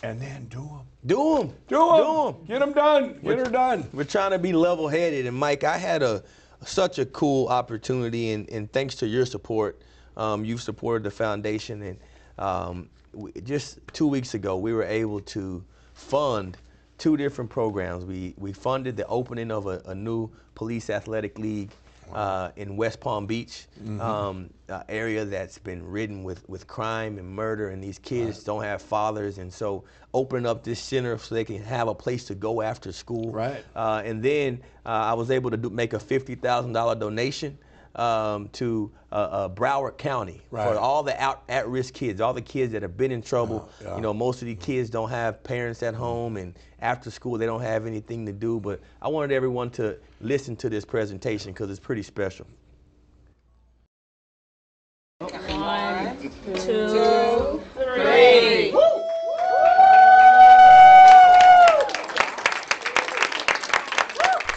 [0.02, 0.86] and then do them.
[1.06, 1.54] Do them.
[1.68, 1.96] Do them.
[1.98, 2.44] Do them.
[2.46, 3.20] Get them done.
[3.22, 3.88] Get her done.
[3.92, 5.26] We're trying to be level headed.
[5.26, 6.22] And Mike, I had a
[6.64, 9.80] such a cool opportunity, and, and thanks to your support,
[10.16, 11.82] um, you've supported the foundation.
[11.82, 11.98] And
[12.38, 15.62] um, we, just two weeks ago, we were able to
[15.94, 16.56] fund
[16.98, 18.04] two different programs.
[18.04, 21.70] We, we funded the opening of a, a new police athletic league.
[22.12, 23.66] Uh, in West Palm Beach,
[24.00, 28.62] um, uh, area that's been ridden with, with crime and murder, and these kids don't
[28.62, 32.34] have fathers, and so opening up this center so they can have a place to
[32.34, 33.30] go after school.
[33.30, 33.64] Right.
[33.76, 37.58] Uh, and then uh, I was able to do, make a $50,000 donation
[37.96, 40.68] um, to uh, uh, Broward County Right.
[40.68, 43.68] For all the out, at-risk kids, all the kids that have been in trouble.
[43.82, 43.96] yeah.
[43.96, 47.46] You know, most of these kids don't have parents at home, and after school they
[47.46, 48.60] don't have anything to do.
[48.60, 52.46] But I wanted everyone to listen to this presentation because it's pretty special.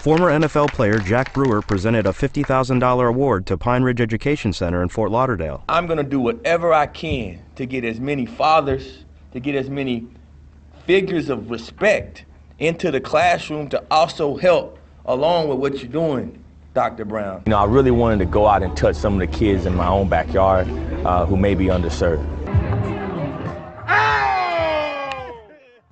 [0.04, 4.90] Former NFL player Jack Brewer presented a $50,000 award to Pine Ridge Education Center in
[4.90, 5.64] Fort Lauderdale.
[5.70, 10.06] I'm gonna do whatever I can to get as many fathers, to get as many
[10.86, 12.26] figures of respect
[12.60, 17.06] into the classroom to also help along with what you're doing, Dr.
[17.06, 17.44] Brown.
[17.46, 19.74] You know, I really wanted to go out and touch some of the kids in
[19.74, 20.68] my own backyard
[21.06, 22.43] uh, who may be underserved.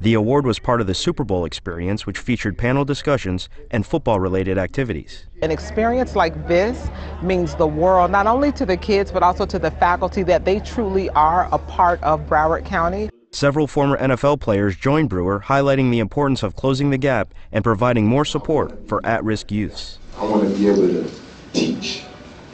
[0.01, 4.19] The award was part of the Super Bowl experience, which featured panel discussions and football
[4.19, 5.27] related activities.
[5.43, 6.89] An experience like this
[7.21, 10.59] means the world, not only to the kids, but also to the faculty, that they
[10.59, 13.11] truly are a part of Broward County.
[13.29, 18.07] Several former NFL players joined Brewer, highlighting the importance of closing the gap and providing
[18.07, 19.99] more support for at risk youths.
[20.17, 21.11] I want to be able to
[21.53, 22.05] teach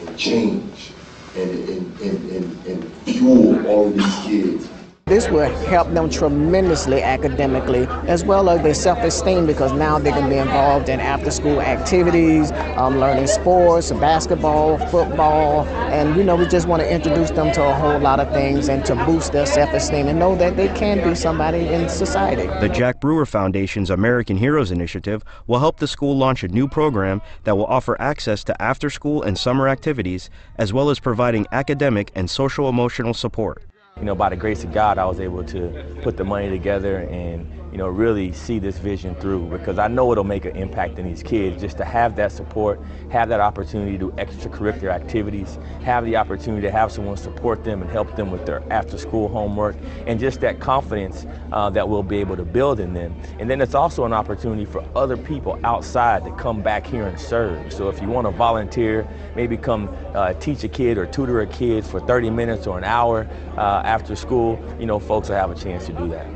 [0.05, 0.91] and change
[1.37, 4.69] and, and, and, and, and fuel all of these kids.
[5.07, 10.29] This will help them tremendously academically, as well as their self-esteem, because now they can
[10.29, 16.67] be involved in after-school activities, um, learning sports, basketball, football, and you know we just
[16.67, 20.09] want to introduce them to a whole lot of things and to boost their self-esteem
[20.09, 22.47] and know that they can be somebody in society.
[22.59, 27.21] The Jack Brewer Foundation's American Heroes Initiative will help the school launch a new program
[27.45, 32.11] that will offer access to after school and summer activities, as well as providing academic
[32.13, 33.63] and social emotional support.
[33.99, 36.97] You know, by the grace of God, I was able to put the money together
[36.97, 40.99] and, you know, really see this vision through because I know it'll make an impact
[40.99, 42.79] in these kids just to have that support,
[43.09, 47.81] have that opportunity to do extracurricular activities, have the opportunity to have someone support them
[47.81, 52.03] and help them with their after school homework, and just that confidence uh, that we'll
[52.03, 53.15] be able to build in them.
[53.39, 57.19] And then it's also an opportunity for other people outside to come back here and
[57.19, 57.73] serve.
[57.73, 61.47] So if you want to volunteer, maybe come uh, teach a kid or tutor a
[61.47, 65.49] kid for 30 minutes or an hour uh, after school, you know, folks will have
[65.49, 66.27] a chance to do that.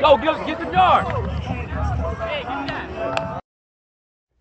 [0.00, 1.24] Go, get, get the jar.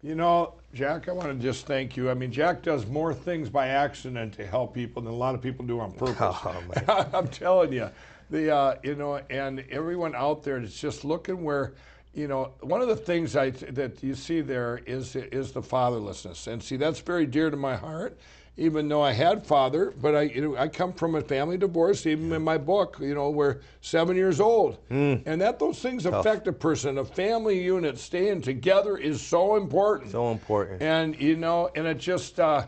[0.02, 2.10] You know, Jack, I want to just thank you.
[2.10, 5.42] I mean, Jack does more things by accident to help people than a lot of
[5.42, 6.18] people do on purpose.
[6.90, 7.90] Oh, I'm telling you,
[8.32, 11.74] the uh, you know, and everyone out there is just looking where,
[12.16, 16.48] you know, one of the things I that you see there is is the fatherlessness,
[16.48, 18.18] and see that's very dear to my heart.
[18.60, 22.08] Even though I had father, but I you know I come from a family divorce.
[22.08, 26.48] Even in my book, you know, we're seven years old, and that those things affect
[26.48, 26.98] a person.
[26.98, 30.12] A family unit staying together is so important.
[30.12, 30.82] So important.
[30.82, 32.66] And you know, and it just, uh,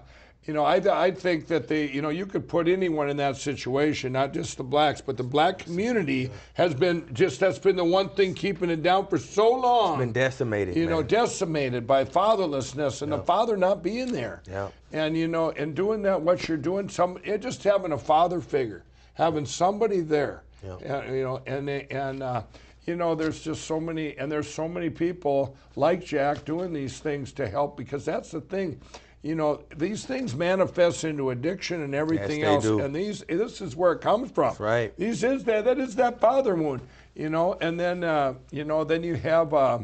[0.50, 3.38] you know, I I think that they, you know, you could put anyone in that
[3.38, 7.86] situation, not just the blacks, but the black community has been just that's been the
[7.86, 9.94] one thing keeping it down for so long.
[9.94, 10.76] It's been decimated.
[10.76, 14.42] you know, decimated by fatherlessness and the father not being there.
[14.50, 14.74] Yep.
[14.92, 18.42] And you know, and doing that, what you're doing, some it just having a father
[18.42, 18.82] figure,
[19.14, 20.42] having somebody there.
[20.64, 20.82] Yep.
[20.82, 22.24] And, you know, and and.
[22.24, 22.42] Uh,
[22.86, 26.98] you know, there's just so many, and there's so many people like Jack doing these
[26.98, 28.82] things to help because that's the thing.
[29.22, 32.80] You know, these things manifest into addiction and everything they else, do.
[32.80, 34.50] and these this is where it comes from.
[34.52, 34.98] That's right.
[34.98, 36.82] These is that that is that father wound.
[37.16, 39.54] You know, and then uh, you know then you have.
[39.54, 39.80] Uh,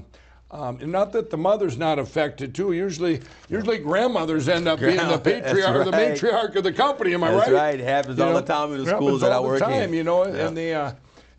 [0.52, 2.72] Um, and not that the mother's not affected too.
[2.72, 3.20] Usually,
[3.50, 6.14] usually grandmothers end up being the that's patriarch, the right.
[6.16, 7.14] matriarch of the company.
[7.16, 7.56] Am I That's right?
[7.56, 7.80] right.
[7.80, 9.68] It happens all the time in the schools that I work in.
[9.68, 10.48] time, You know, Yeah.
[10.48, 10.92] and the, uh,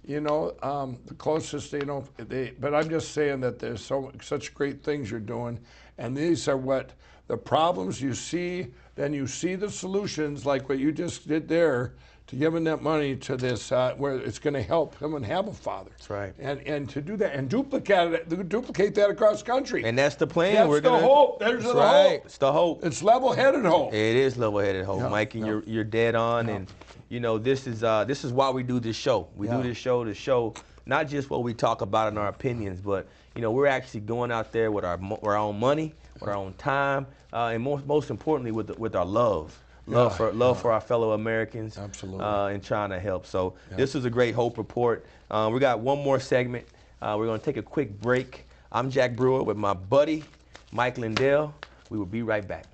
[0.04, 2.52] you know, um, the closest, you know, they.
[2.60, 5.60] But I'm just saying that there's so such great things you're doing,
[5.98, 6.90] and these are what
[7.28, 8.68] the problems you see.
[8.94, 11.92] Then you see the solutions, like what you just did there,
[12.28, 15.46] to giving that money to this, uh, where it's going to help him and have
[15.48, 15.90] a father.
[15.90, 16.32] That's right.
[16.38, 19.84] And and to do that and duplicate it, duplicate that across country.
[19.84, 20.54] And that's the plan.
[20.54, 21.38] That's We're the gonna, hope.
[21.40, 22.08] There's that's the right.
[22.10, 22.24] hope.
[22.26, 22.84] It's the hope.
[22.84, 23.92] It's level-headed hope.
[23.92, 25.50] It is level-headed hope, Yeah, Mike, and yeah.
[25.52, 26.48] you're you're dead on.
[26.48, 26.66] And
[27.10, 29.28] you know this is uh, this is why we do this show.
[29.36, 29.58] We Yeah.
[29.58, 30.54] do this show to show
[30.86, 33.06] not just what we talk about in our opinions, but
[33.36, 36.54] you know we're actually going out there with our our own money, with our own
[36.54, 39.56] time, uh, and most most importantly with the, with our love.
[39.86, 42.24] Love Yeah, for love for our fellow Americans, Absolutely.
[42.24, 43.24] uh, and trying to help.
[43.24, 45.06] So this is a great hope report.
[45.30, 46.66] Uh, we got one more segment.
[47.00, 48.46] Uh, we're going to take a quick break.
[48.72, 50.24] I'm Jack Brewer with my buddy
[50.72, 51.54] Mike Lindell.
[51.88, 52.64] We will be right back.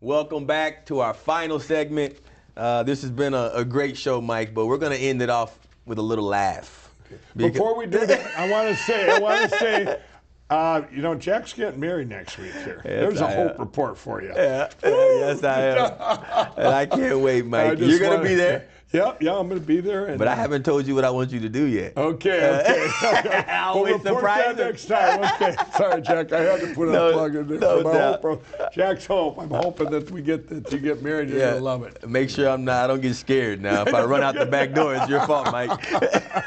[0.00, 2.16] Welcome back to our final segment.
[2.56, 5.30] Uh, this has been a, a great show, Mike, but we're going to end it
[5.30, 6.85] off with a little laugh.
[7.36, 10.00] Before we do that, I want to say, I want to say,
[10.48, 12.80] uh, you know, Jack's getting married next week here.
[12.84, 13.60] There's a I hope am.
[13.60, 14.32] report for you.
[14.34, 16.52] Yeah, yes, I am.
[16.56, 17.78] and I can't wait, Mike.
[17.78, 20.06] You're going to be there, Yep, yeah, I'm going to be there.
[20.06, 21.94] And, but I haven't told you what I want you to do yet.
[21.98, 23.44] Okay, okay.
[23.46, 25.22] I'll we'll report that next time.
[25.34, 26.32] Okay, sorry, Jack.
[26.32, 27.58] I had to put No- a plug in there.
[27.58, 28.22] no My doubt.
[28.22, 29.38] hope, Jack's hope.
[29.38, 31.28] I'm hoping that we get that you get married.
[31.28, 32.08] You're Yeah, gonna love it.
[32.08, 32.84] Make sure I'm not.
[32.84, 33.82] I don't get scared now.
[33.82, 35.70] If I run out the back door, it's your fault, Mike.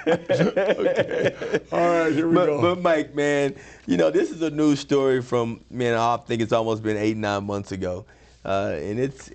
[0.07, 1.63] Okay.
[1.71, 2.61] All right, here we but, go.
[2.61, 5.93] but Mike, man, you know this is a news story from man.
[5.93, 8.05] I think it's almost been eight nine months ago,
[8.43, 9.29] uh, and it's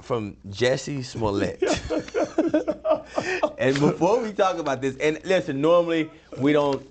[0.00, 1.62] from Jussie Smollett.
[3.58, 6.86] and before we talk about this, and listen, normally we don't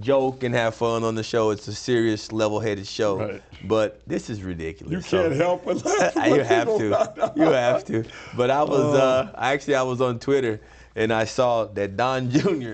[0.00, 1.50] joke and have fun on the show.
[1.50, 3.18] It's a serious, level-headed show.
[3.18, 3.42] Right.
[3.64, 4.92] But this is ridiculous.
[4.92, 6.14] you So- can't help but laugh.
[6.16, 7.32] you have to.
[7.36, 8.04] You have to.
[8.36, 10.60] But I was uh, actually I was on Twitter
[10.96, 12.72] and I saw that Don Jr.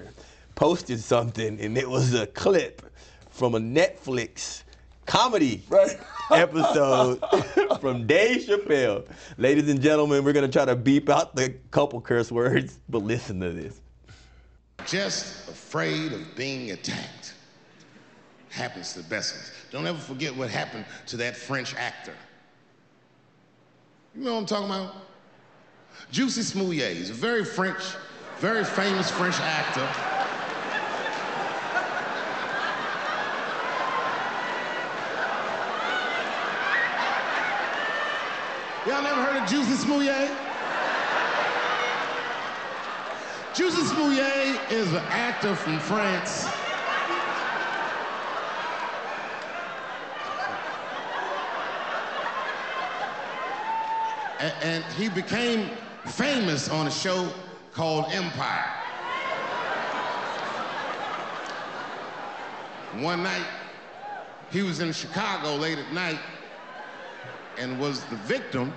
[0.55, 2.82] posted something and it was a clip
[3.30, 4.62] from a Netflix
[5.07, 5.99] comedy Right.
[6.33, 7.21] episode
[7.81, 9.07] from Dave Chappelle.
[9.39, 13.41] Ladies and gentlemen, we're gonna try to beep out the couple curse words, but listen
[13.41, 13.81] to this.
[14.87, 17.35] just afraid of being attacked.
[18.51, 19.53] Happens to the best of us.
[19.71, 22.15] Don't ever forget what happened to that French actor.
[24.15, 24.95] You know what I'm talking about?
[26.11, 26.95] Juicy Smouillet.
[26.95, 27.83] He's a very French,
[28.39, 29.87] very famous French actor.
[38.87, 40.30] Y'all never heard of Juicy Smouillet?
[43.53, 46.47] Juicy Smouillet is an actor from France.
[54.62, 55.70] And he became
[56.05, 57.28] famous on a show
[57.72, 58.72] called Empire.
[63.03, 63.47] One night,
[64.53, 66.20] he was in Chicago late at night
[67.59, 68.73] and was the victim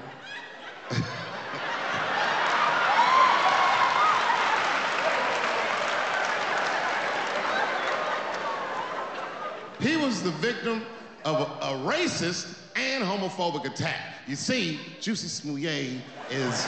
[9.79, 10.83] He was the victim
[11.23, 14.15] of a, a racist and homophobic attack.
[14.27, 16.67] You see, Juicy Smouillet is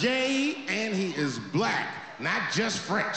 [0.00, 3.16] gay and he is black, not just French.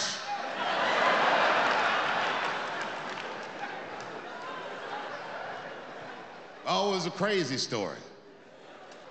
[6.68, 7.97] Oh, it a crazy story.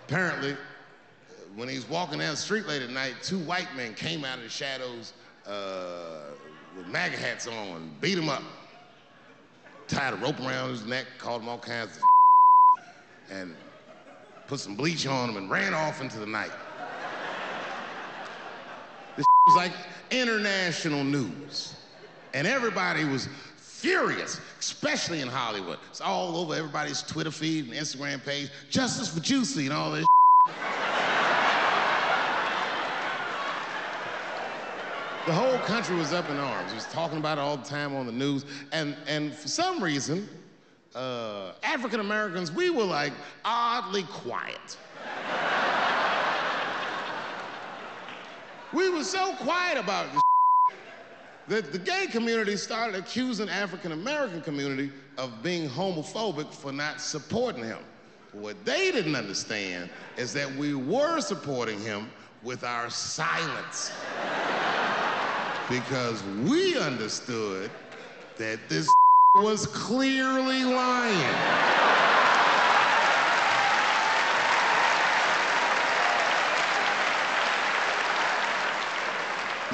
[0.06, 0.56] Apparently,
[1.56, 4.38] when he was walking down the street late at night, two white men came out
[4.38, 5.12] of the shadows
[5.46, 6.32] uh,
[6.76, 8.42] with MAGA hats on beat him up.
[9.86, 12.02] Tied a rope around his neck, called him all kinds of
[13.30, 13.54] and
[14.46, 16.52] put some bleach on him and ran off into the night.
[19.16, 19.72] This was like
[20.10, 21.76] international news.
[22.32, 23.28] And everybody was
[23.84, 25.78] furious, especially in Hollywood.
[25.90, 28.48] It's all over everybody's Twitter feed and Instagram page.
[28.70, 30.06] Justice for Juicy and all this.
[35.26, 36.70] The whole country was up in arms.
[36.70, 38.46] He was talking about it all the time on the news.
[38.72, 40.30] And, and for some reason,
[40.94, 43.12] uh, African Americans, we were like
[43.44, 44.78] oddly quiet.
[48.72, 50.23] we were so quiet about this
[51.48, 57.64] that the gay community started accusing African American community of being homophobic for not supporting
[57.64, 57.78] him.
[58.32, 62.10] What they didn't understand is that we were supporting him
[62.42, 63.92] with our silence
[65.68, 67.70] because we understood
[68.36, 68.88] that this
[69.36, 71.93] was clearly lying.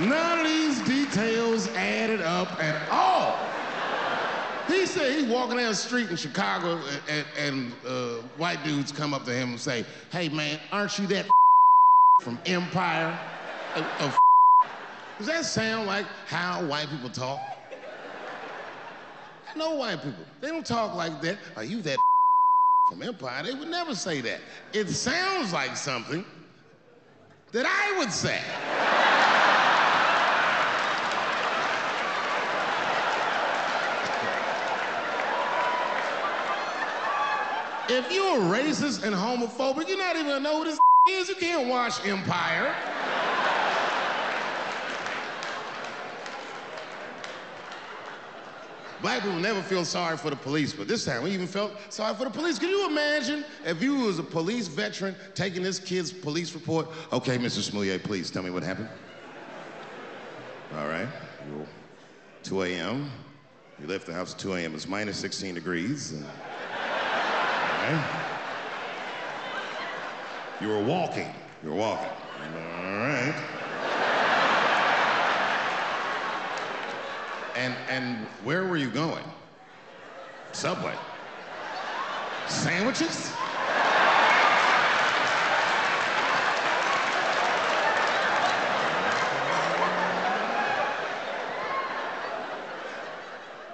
[0.01, 3.39] None of these details added up at all.
[4.67, 9.13] He said he's walking down the street in Chicago and, and uh, white dudes come
[9.13, 11.27] up to him and say, hey man, aren't you that
[12.23, 13.19] from Empire?
[15.19, 17.39] Does that sound like how white people talk?
[19.53, 20.25] I know white people.
[20.41, 21.37] They don't talk like that.
[21.57, 21.99] Are you that
[22.89, 23.43] from Empire?
[23.43, 24.41] They would never say that.
[24.73, 26.25] It sounds like something
[27.53, 28.41] that I would say.
[37.93, 40.79] If you're racist and homophobic, you're not even gonna know who this
[41.09, 41.29] is.
[41.29, 42.73] You can't watch Empire.
[49.03, 52.15] Black people never feel sorry for the police, but this time we even felt sorry
[52.15, 52.59] for the police.
[52.59, 56.87] Can you imagine if you was a police veteran taking this kid's police report?
[57.13, 57.69] Okay, Mr.
[57.69, 58.89] Smouye, please tell me what happened.
[60.77, 61.09] All right,
[62.45, 63.11] 2 a.m.
[63.81, 64.75] You left the house at 2 a.m.
[64.75, 66.13] It's minus 16 degrees.
[66.13, 66.27] and-
[67.93, 68.21] Right.
[70.61, 71.35] You were walking.
[71.63, 72.09] You were walking.
[72.09, 73.35] All right.
[77.57, 79.25] And and where were you going?
[80.53, 80.95] Subway.
[82.49, 83.33] Sandwiches?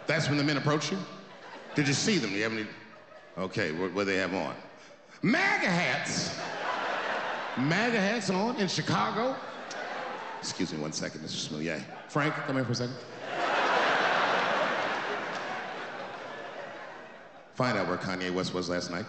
[0.06, 0.98] That's when the men approached you?
[1.74, 2.30] Did you see them?
[2.30, 2.66] Do you have any?
[3.38, 4.54] Okay, what what they have on?
[5.22, 6.38] MAGA hats.
[7.58, 9.36] MAGA hats on in Chicago.
[10.40, 11.48] Excuse me one second, Mr.
[11.48, 11.82] Smouye.
[12.08, 12.96] Frank, come here for a second.
[17.54, 19.06] Find out where Kanye West was last night.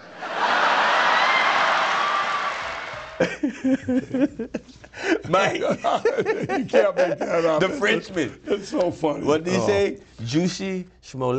[5.30, 7.60] Mike, you can't make that up.
[7.62, 8.40] the Frenchman.
[8.46, 9.24] It's so funny.
[9.26, 9.68] What did he Oh.
[9.68, 9.98] say?
[10.26, 11.38] Juicy schmole.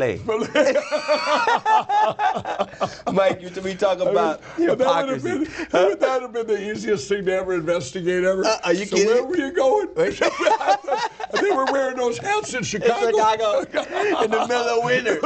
[3.13, 5.29] Mike, you to be talking about that would have hypocrisy.
[5.29, 8.45] been, that would that have been the easiest thing to ever investigate ever.
[8.45, 9.13] Uh, are you so kidding?
[9.15, 9.89] where were you going?
[9.95, 13.65] they were wearing those hats in In Chicago.
[13.65, 15.19] Chicago, in the middle of winter.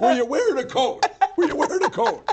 [0.00, 1.04] Were you wearing a coat?
[1.36, 2.24] Were you wearing a coat?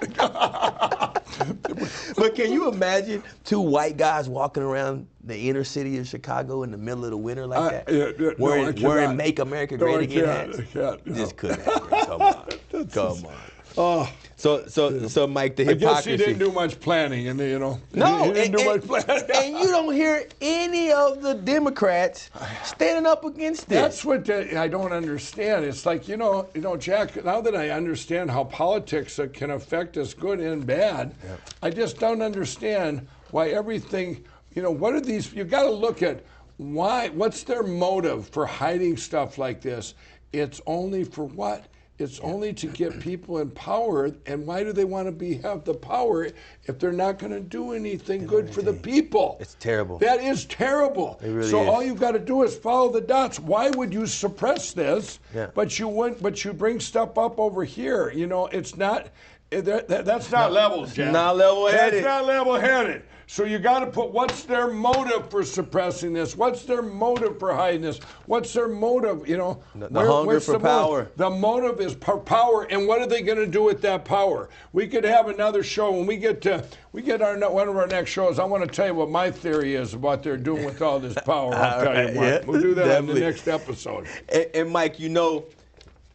[2.16, 6.72] But can you imagine two white guys walking around the inner city of Chicago in
[6.72, 7.90] the middle of the winter like I- that?
[7.90, 8.90] yeah, yeah, no, wearing, cannot.
[8.90, 10.60] wearing Make America Great I Again hats?
[10.60, 11.14] I can't, no.
[11.14, 11.90] This couldn't happen.
[12.06, 12.88] Come on.
[12.92, 13.36] Come on.
[13.80, 16.12] Oh, So, so, so, Mike, the I guess hypocrisy.
[16.12, 19.06] he didn't do much planning, and you know, No, he didn't and, do and- much
[19.08, 19.30] planning.
[19.36, 22.30] and you don't hear any of the Democrats
[22.64, 23.80] standing up against this.
[23.82, 25.66] That's what the, I don't understand.
[25.66, 27.24] It's like you know, you know, Jack.
[27.24, 31.14] Now that I understand how politics can affect us, good and bad,
[31.62, 34.24] I just don't understand why everything.
[34.56, 35.34] You know, what are these?
[35.34, 36.24] You got to look at
[36.58, 37.10] why.
[37.10, 39.94] What's their motive for hiding stuff like this?
[40.34, 41.66] It's only for what?
[42.00, 44.12] It's only to get people in power.
[44.26, 46.28] And why do they want to be have the power
[46.66, 49.38] if they're not going to do anything good for the people?
[49.40, 49.98] It's terrible.
[50.00, 51.20] That is terrible.
[51.24, 51.68] It really so is.
[51.68, 53.40] all you've got to do is follow the dots.
[53.40, 55.20] Why would you suppress this?
[55.34, 55.48] Yeah.
[55.54, 56.22] But you wouldn't.
[56.22, 58.12] But you bring stuff up over here.
[58.12, 59.08] You know, it's not.
[59.52, 61.12] eh, That, that- that's not levels, Jack.
[61.12, 61.94] not level-headed.
[61.94, 63.02] That's not level-headed.
[63.30, 66.38] So you got to put what's their motive for suppressing this?
[66.38, 68.00] What's their motive for hiding this?
[68.26, 69.28] What's their motive?
[69.28, 70.64] You know, The- the hunger what's for the motive?
[70.64, 71.12] power.
[71.18, 74.48] The motive is for power, and what are they going to do with that power?
[74.72, 76.64] We could have another show when we get to
[76.94, 78.40] we get our one of our next shows.
[78.40, 81.14] I want to tell you what my theory is what they're doing with all this
[81.26, 81.54] power.
[81.54, 82.26] I'll tell right, you what.
[82.28, 84.08] yeah, we'll do that in the next episode.
[84.30, 85.44] And, and Mike, you know,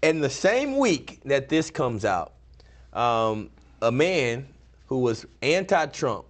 [0.02, 2.32] in the same week that this comes out,
[2.94, 3.50] um,
[3.82, 4.48] a man
[4.86, 6.24] who was anti-Trump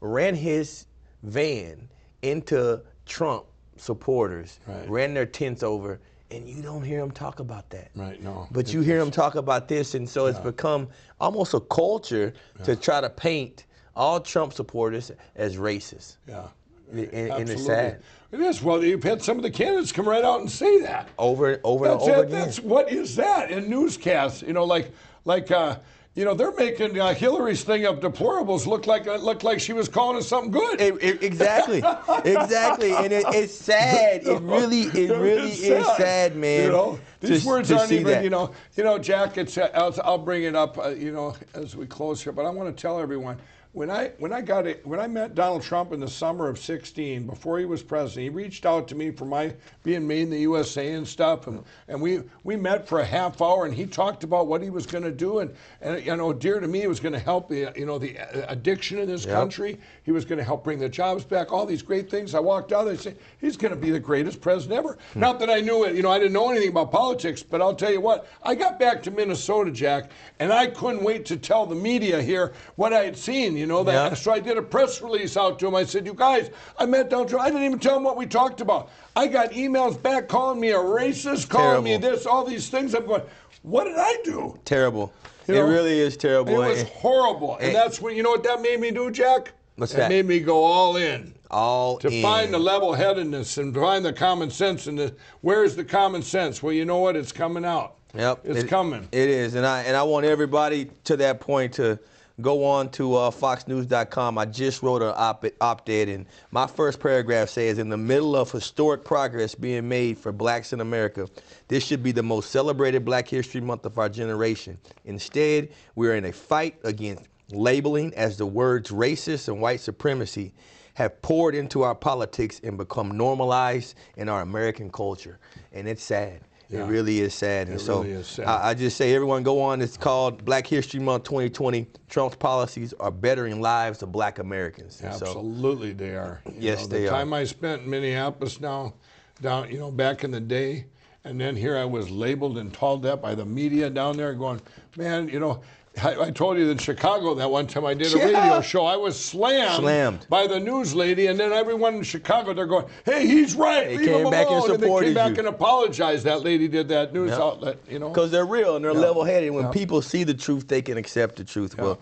[0.00, 0.86] ran his
[1.22, 1.88] van
[2.22, 3.44] into Trump
[3.76, 4.88] supporters, Right.
[4.88, 7.90] ran their tents over, and you don't hear him talk about that.
[7.94, 8.48] Right, no.
[8.50, 10.88] But you hear him talk about this, and so it's become
[11.20, 12.32] almost a culture
[12.64, 16.16] to try to paint all Trump supporters as racist.
[16.26, 16.48] Yeah.
[16.92, 18.02] And, and it's sad.
[18.32, 18.62] It is.
[18.62, 21.08] Well, you've had some of the candidates come right out and say that.
[21.18, 22.26] Over, over That's and over it.
[22.28, 22.40] again.
[22.40, 24.42] That's what is that in newscasts?
[24.42, 24.92] You know, like
[25.24, 25.78] like uh,
[26.16, 29.72] you know, they're making uh, Hillary's thing of deplorables look like uh, look like she
[29.74, 30.80] was calling us something good.
[30.80, 31.82] E- e- exactly,
[32.24, 34.26] exactly, and it, it's sad.
[34.26, 36.64] It really, it really It's is sad, man.
[36.64, 38.06] You know, these to- words to aren't even.
[38.06, 38.24] that.
[38.24, 39.36] You know, you know, Jack.
[39.38, 39.56] It's.
[39.58, 40.78] Uh, I'll, I'll bring it up.
[40.78, 43.36] Uh, you know, as we close here, but I want to tell everyone.
[43.76, 46.58] When I when I got it when I met Donald Trump in the summer of
[46.58, 49.52] '16, before he was president, he reached out to me for my
[49.82, 53.42] being made in the USA and stuff, and, and we we met for a half
[53.42, 56.32] hour, and he talked about what he was going to do, and and you know,
[56.32, 59.08] dear to me, it was going to help the you know the uh, addiction in
[59.08, 59.34] this Yep.
[59.34, 59.78] country.
[60.04, 62.34] He was going to help bring the jobs back, all these great things.
[62.34, 64.96] I walked out, they say he's going to be the greatest president ever.
[65.12, 65.20] Hmm.
[65.20, 67.74] Not that I knew it, you know, I didn't know anything about politics, but I'll
[67.74, 71.66] tell you what, I got back to Minnesota, Jack, and I couldn't wait to tell
[71.66, 73.54] the media here what I had seen.
[73.56, 73.92] You know that.
[74.12, 74.14] Yeah.
[74.14, 75.74] So I did a press release out to him.
[75.74, 77.44] I said, "You guys, I met Donald Trump.
[77.44, 78.90] I didn't even tell him what we talked about.
[79.14, 82.10] I got emails back calling me a racist, calling me Terrible.
[82.10, 82.94] this, all these things.
[82.94, 83.22] I'm going,
[83.62, 84.58] what did I do?
[84.64, 85.12] Terrible.
[85.48, 86.62] You it know, really is terrible.
[86.62, 89.10] It was eh, horrible, and, and- that's when you know what that made me do,
[89.10, 89.52] Jack.
[89.76, 90.08] What's it that?
[90.08, 92.22] made me go all in all to in.
[92.22, 94.86] find the level-headedness and find the common sense.
[94.86, 96.62] And the, where's the common sense?
[96.62, 97.14] Well, you know what?
[97.14, 97.94] It's coming out.
[98.14, 99.06] Yep, It's it- coming.
[99.12, 101.98] It is, and I and I want everybody to that point to
[102.40, 104.38] go on to uh, FoxNews.com.
[104.38, 108.50] I just wrote an op- op-ed, and my first paragraph says, "In the middle of
[108.50, 111.28] historic progress being made for blacks in America,
[111.68, 114.78] this should be the most celebrated Black History Month of our generation.
[115.04, 120.52] Instead, we're in a fight against labeling as the words racist and white supremacy."
[120.94, 125.38] Have poured into our politics and become normalized in our American culture,
[125.74, 126.40] and it's sad.
[126.68, 126.80] Yeah.
[126.84, 127.68] It really is sad.
[127.68, 128.46] And It so really is sad.
[128.46, 129.80] I, I just say everyone go on.
[129.80, 131.86] It's called Black History Month 2020.
[132.08, 135.00] Trump's policies are bettering lives of black Americans.
[135.00, 136.40] And so- Absolutely, they are.
[136.46, 137.10] You Yes, know, they the are.
[137.18, 138.94] time I spent in Minneapolis now,
[139.40, 140.86] down, you know, back in the day,
[141.24, 144.60] and then here I was labeled and told that by the media down there, going,
[144.96, 145.60] man, you know.
[146.02, 148.24] I, I told you in Chicago that one time I did a Yeah.
[148.26, 148.84] radio show.
[148.84, 150.26] I was slammed, Slammed.
[150.28, 153.86] by the news lady, and then everyone in Chicago they're going, "Hey, he's right.
[153.88, 155.38] They Leave came him back and alone." and they came back you.
[155.38, 156.24] and apologized.
[156.24, 157.40] That lady did that news Yep.
[157.40, 158.08] outlet, you know.
[158.10, 158.98] Because they're real and they're Yeah.
[159.00, 159.50] level-headed.
[159.52, 159.70] When Yeah.
[159.70, 161.78] people see the truth, they can accept the truth.
[161.78, 161.98] Well,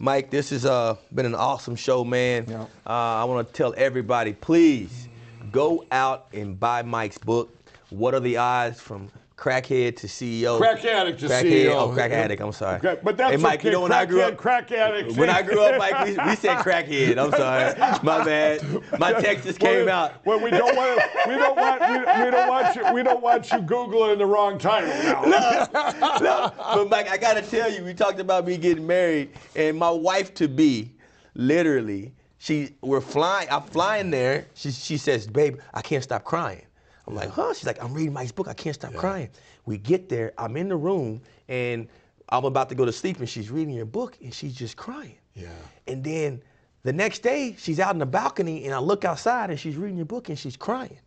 [0.00, 2.46] Mike, this has uh, been an awesome show, man.
[2.48, 2.62] Yeah.
[2.86, 5.08] Uh, I want to tell everybody, please
[5.52, 7.54] go out and buy Mike's book.
[7.90, 9.08] What are the odds from
[9.38, 10.58] crackhead to CEO?
[10.58, 11.74] Crack addict to Crackhead- CEO.
[11.74, 12.42] Oh, crack addict.
[12.42, 12.80] I'm sorry.
[12.80, 13.60] Crack- but that's hey, Mike.
[13.60, 13.68] okay.
[13.68, 15.16] You know when I grew Crackhead, up, crack addict.
[15.16, 17.16] when I grew up, Mike, we, we said crackhead.
[17.16, 18.02] I'm sorry.
[18.02, 18.98] My bad.
[18.98, 20.26] My Texas came well, out.
[20.26, 23.50] Well, we don't want we don't want we, we don't want you we don't want
[23.52, 25.68] you googling in the wrong title now.
[26.20, 29.90] no, but Mike, I gotta tell you, we talked about me getting married, and my
[29.90, 30.92] wife to be,
[31.34, 33.48] literally, she we're flying.
[33.50, 34.46] I'm flying there.
[34.54, 36.62] She she says, "Babe, I can't stop crying."
[37.08, 38.48] I'm like, "Huh?" She's like, "I'm reading Mike's book.
[38.48, 39.30] I can't stop crying."
[39.66, 40.32] We get there.
[40.38, 41.88] I'm in the room, and
[42.28, 45.16] I'm about to go to sleep, and she's reading your book, and she's just crying.
[45.34, 45.48] Yeah.
[45.86, 46.42] And then
[46.82, 49.96] the next day, she's out in the balcony, and I look outside, and she's reading
[49.96, 50.98] your book, and she's crying.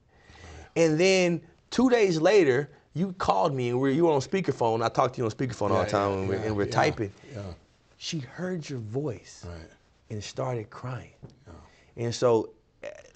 [0.76, 4.84] And then two days later, you called me, and we you were on speakerphone.
[4.84, 6.66] I talked to you on speakerphone all the time, yeah, and, we're, yeah, and we're
[6.66, 7.12] yeah, typing.
[7.34, 7.42] yeah.
[7.98, 9.70] She heard your voice Right.
[10.10, 11.12] and started crying.
[11.98, 12.52] And so,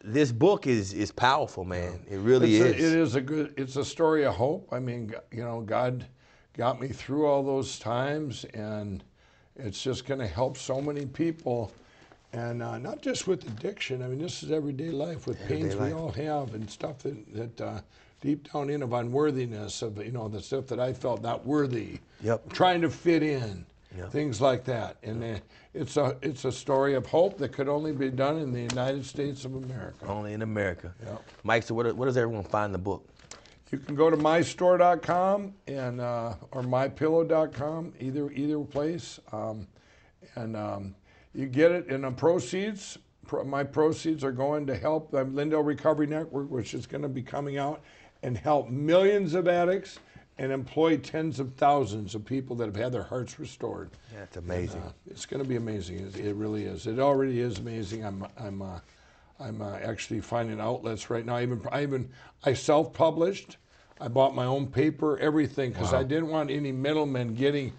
[0.06, 2.00] this book is is powerful, man.
[2.10, 2.94] It really It's a- is.
[2.94, 3.54] it is a good.
[3.58, 4.68] It's a story of hope.
[4.72, 6.06] I mean, you know, God
[6.54, 9.04] got me through all those times, and
[9.56, 11.72] it's just going to help so many people,
[12.34, 14.04] and uh, not just with addiction.
[14.04, 17.34] I mean, this is everyday life with Everyday pains we all have and stuff that
[17.34, 17.82] that uh,
[18.22, 22.00] deep down in of unworthiness of you know the stuff that I felt not worthy.
[22.22, 22.54] Yep.
[22.54, 23.66] Trying to fit in.
[23.98, 24.12] Yep.
[24.12, 25.40] Things like that, and uh,
[25.74, 29.06] it's a it's a story of hope that could only be done in the United
[29.06, 30.06] States of America.
[30.06, 30.94] Only in America.
[31.06, 31.24] Yep.
[31.44, 33.08] Mike, so where, where does everyone find the book?
[33.72, 39.68] You can go to mystore.com and uh, or mypillow.com, either either place, um,
[40.36, 40.96] and um,
[41.34, 41.88] you get it.
[41.88, 46.74] And the proceeds, pro, my proceeds are going to help the Lindell Recovery Network, which
[46.74, 47.82] is going to be coming out
[48.24, 50.00] and help millions of addicts
[50.38, 53.92] and employ tens of thousands of people that have had their hearts restored.
[54.14, 54.82] That's amazing.
[54.82, 56.00] Uh, it's going to be amazing.
[56.00, 56.88] It, it really is.
[56.88, 58.04] It already is amazing.
[58.06, 58.80] I'm, I'm, uh,
[59.40, 61.38] I'm uh, actually finding outlets right now.
[61.38, 62.10] I even, I even,
[62.44, 63.58] I self-published.
[64.02, 67.72] I bought my own paper, everything, because I didn't want any middlemen getting,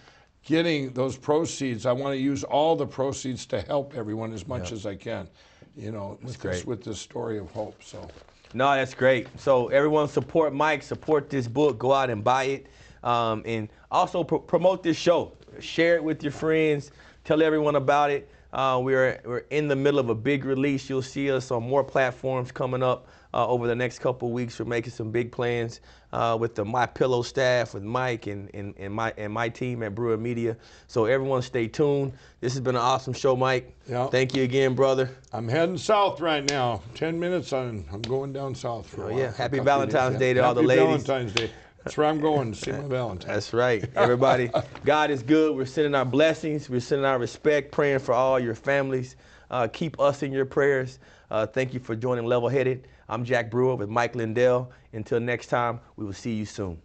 [0.42, 1.84] getting those proceeds.
[1.84, 5.28] I want to use all the proceeds to help everyone as much as I can.
[5.76, 7.82] You know, with this, with this story of hope.
[7.82, 8.09] So.
[8.55, 9.28] No, that's great.
[9.38, 12.66] So everyone support Mike, support this book, go out and buy it,
[13.03, 15.32] um, and also pro- promote this show.
[15.61, 16.90] Share it with your friends.
[17.24, 18.28] Tell everyone about it.
[18.53, 20.88] Uh, we're we're in the middle of a big release.
[20.88, 24.59] You'll see us on more platforms coming up uh, over the next couple weeks.
[24.59, 25.82] We're making some big plans
[26.12, 29.82] uh, with the My Pillow staff, with Mike and, and, and my and my team
[29.82, 30.57] at Brewer Media.
[30.87, 32.14] So everyone, stay tuned.
[32.41, 33.76] This has been an awesome show, Mike.
[33.87, 34.07] Yeah.
[34.07, 35.11] Thank you again, brother.
[35.32, 36.80] I'm heading south right now.
[36.95, 37.84] Ten minutes on.
[37.93, 39.18] I'm going down south for a Oh, while.
[39.18, 39.32] yeah.
[39.32, 39.93] Happy couple of days.
[39.93, 41.05] Valentine's Day to all the Happy ladies.
[41.07, 41.51] Valentine's Day.
[41.84, 43.32] That's where I'm going to see my Valentine.
[43.34, 43.84] That's right.
[43.95, 44.51] Everybody,
[44.84, 45.55] God is good.
[45.55, 46.68] We're sending our blessings.
[46.70, 49.14] We're sending our respect, praying for all your families.
[49.51, 50.99] Uh, keep us in your prayers.
[51.30, 52.89] Uh, thank you for joining Level Headed.
[53.09, 54.72] I'm Jack Brewer with Mike Lindell.
[54.92, 56.82] Until next time, we will see you soon.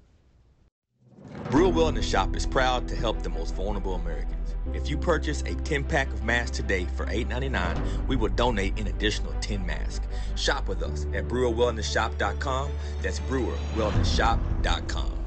[1.49, 4.55] Brewer Wellness Shop is proud to help the most vulnerable Americans.
[4.74, 8.88] If you purchase a 10 pack of masks today for $8.99, we will donate an
[8.88, 10.07] additional 10 masks.
[10.36, 12.72] Shop with us at brewerwellnessshop.com.
[13.01, 15.20] That's brewerwellnessshop.com.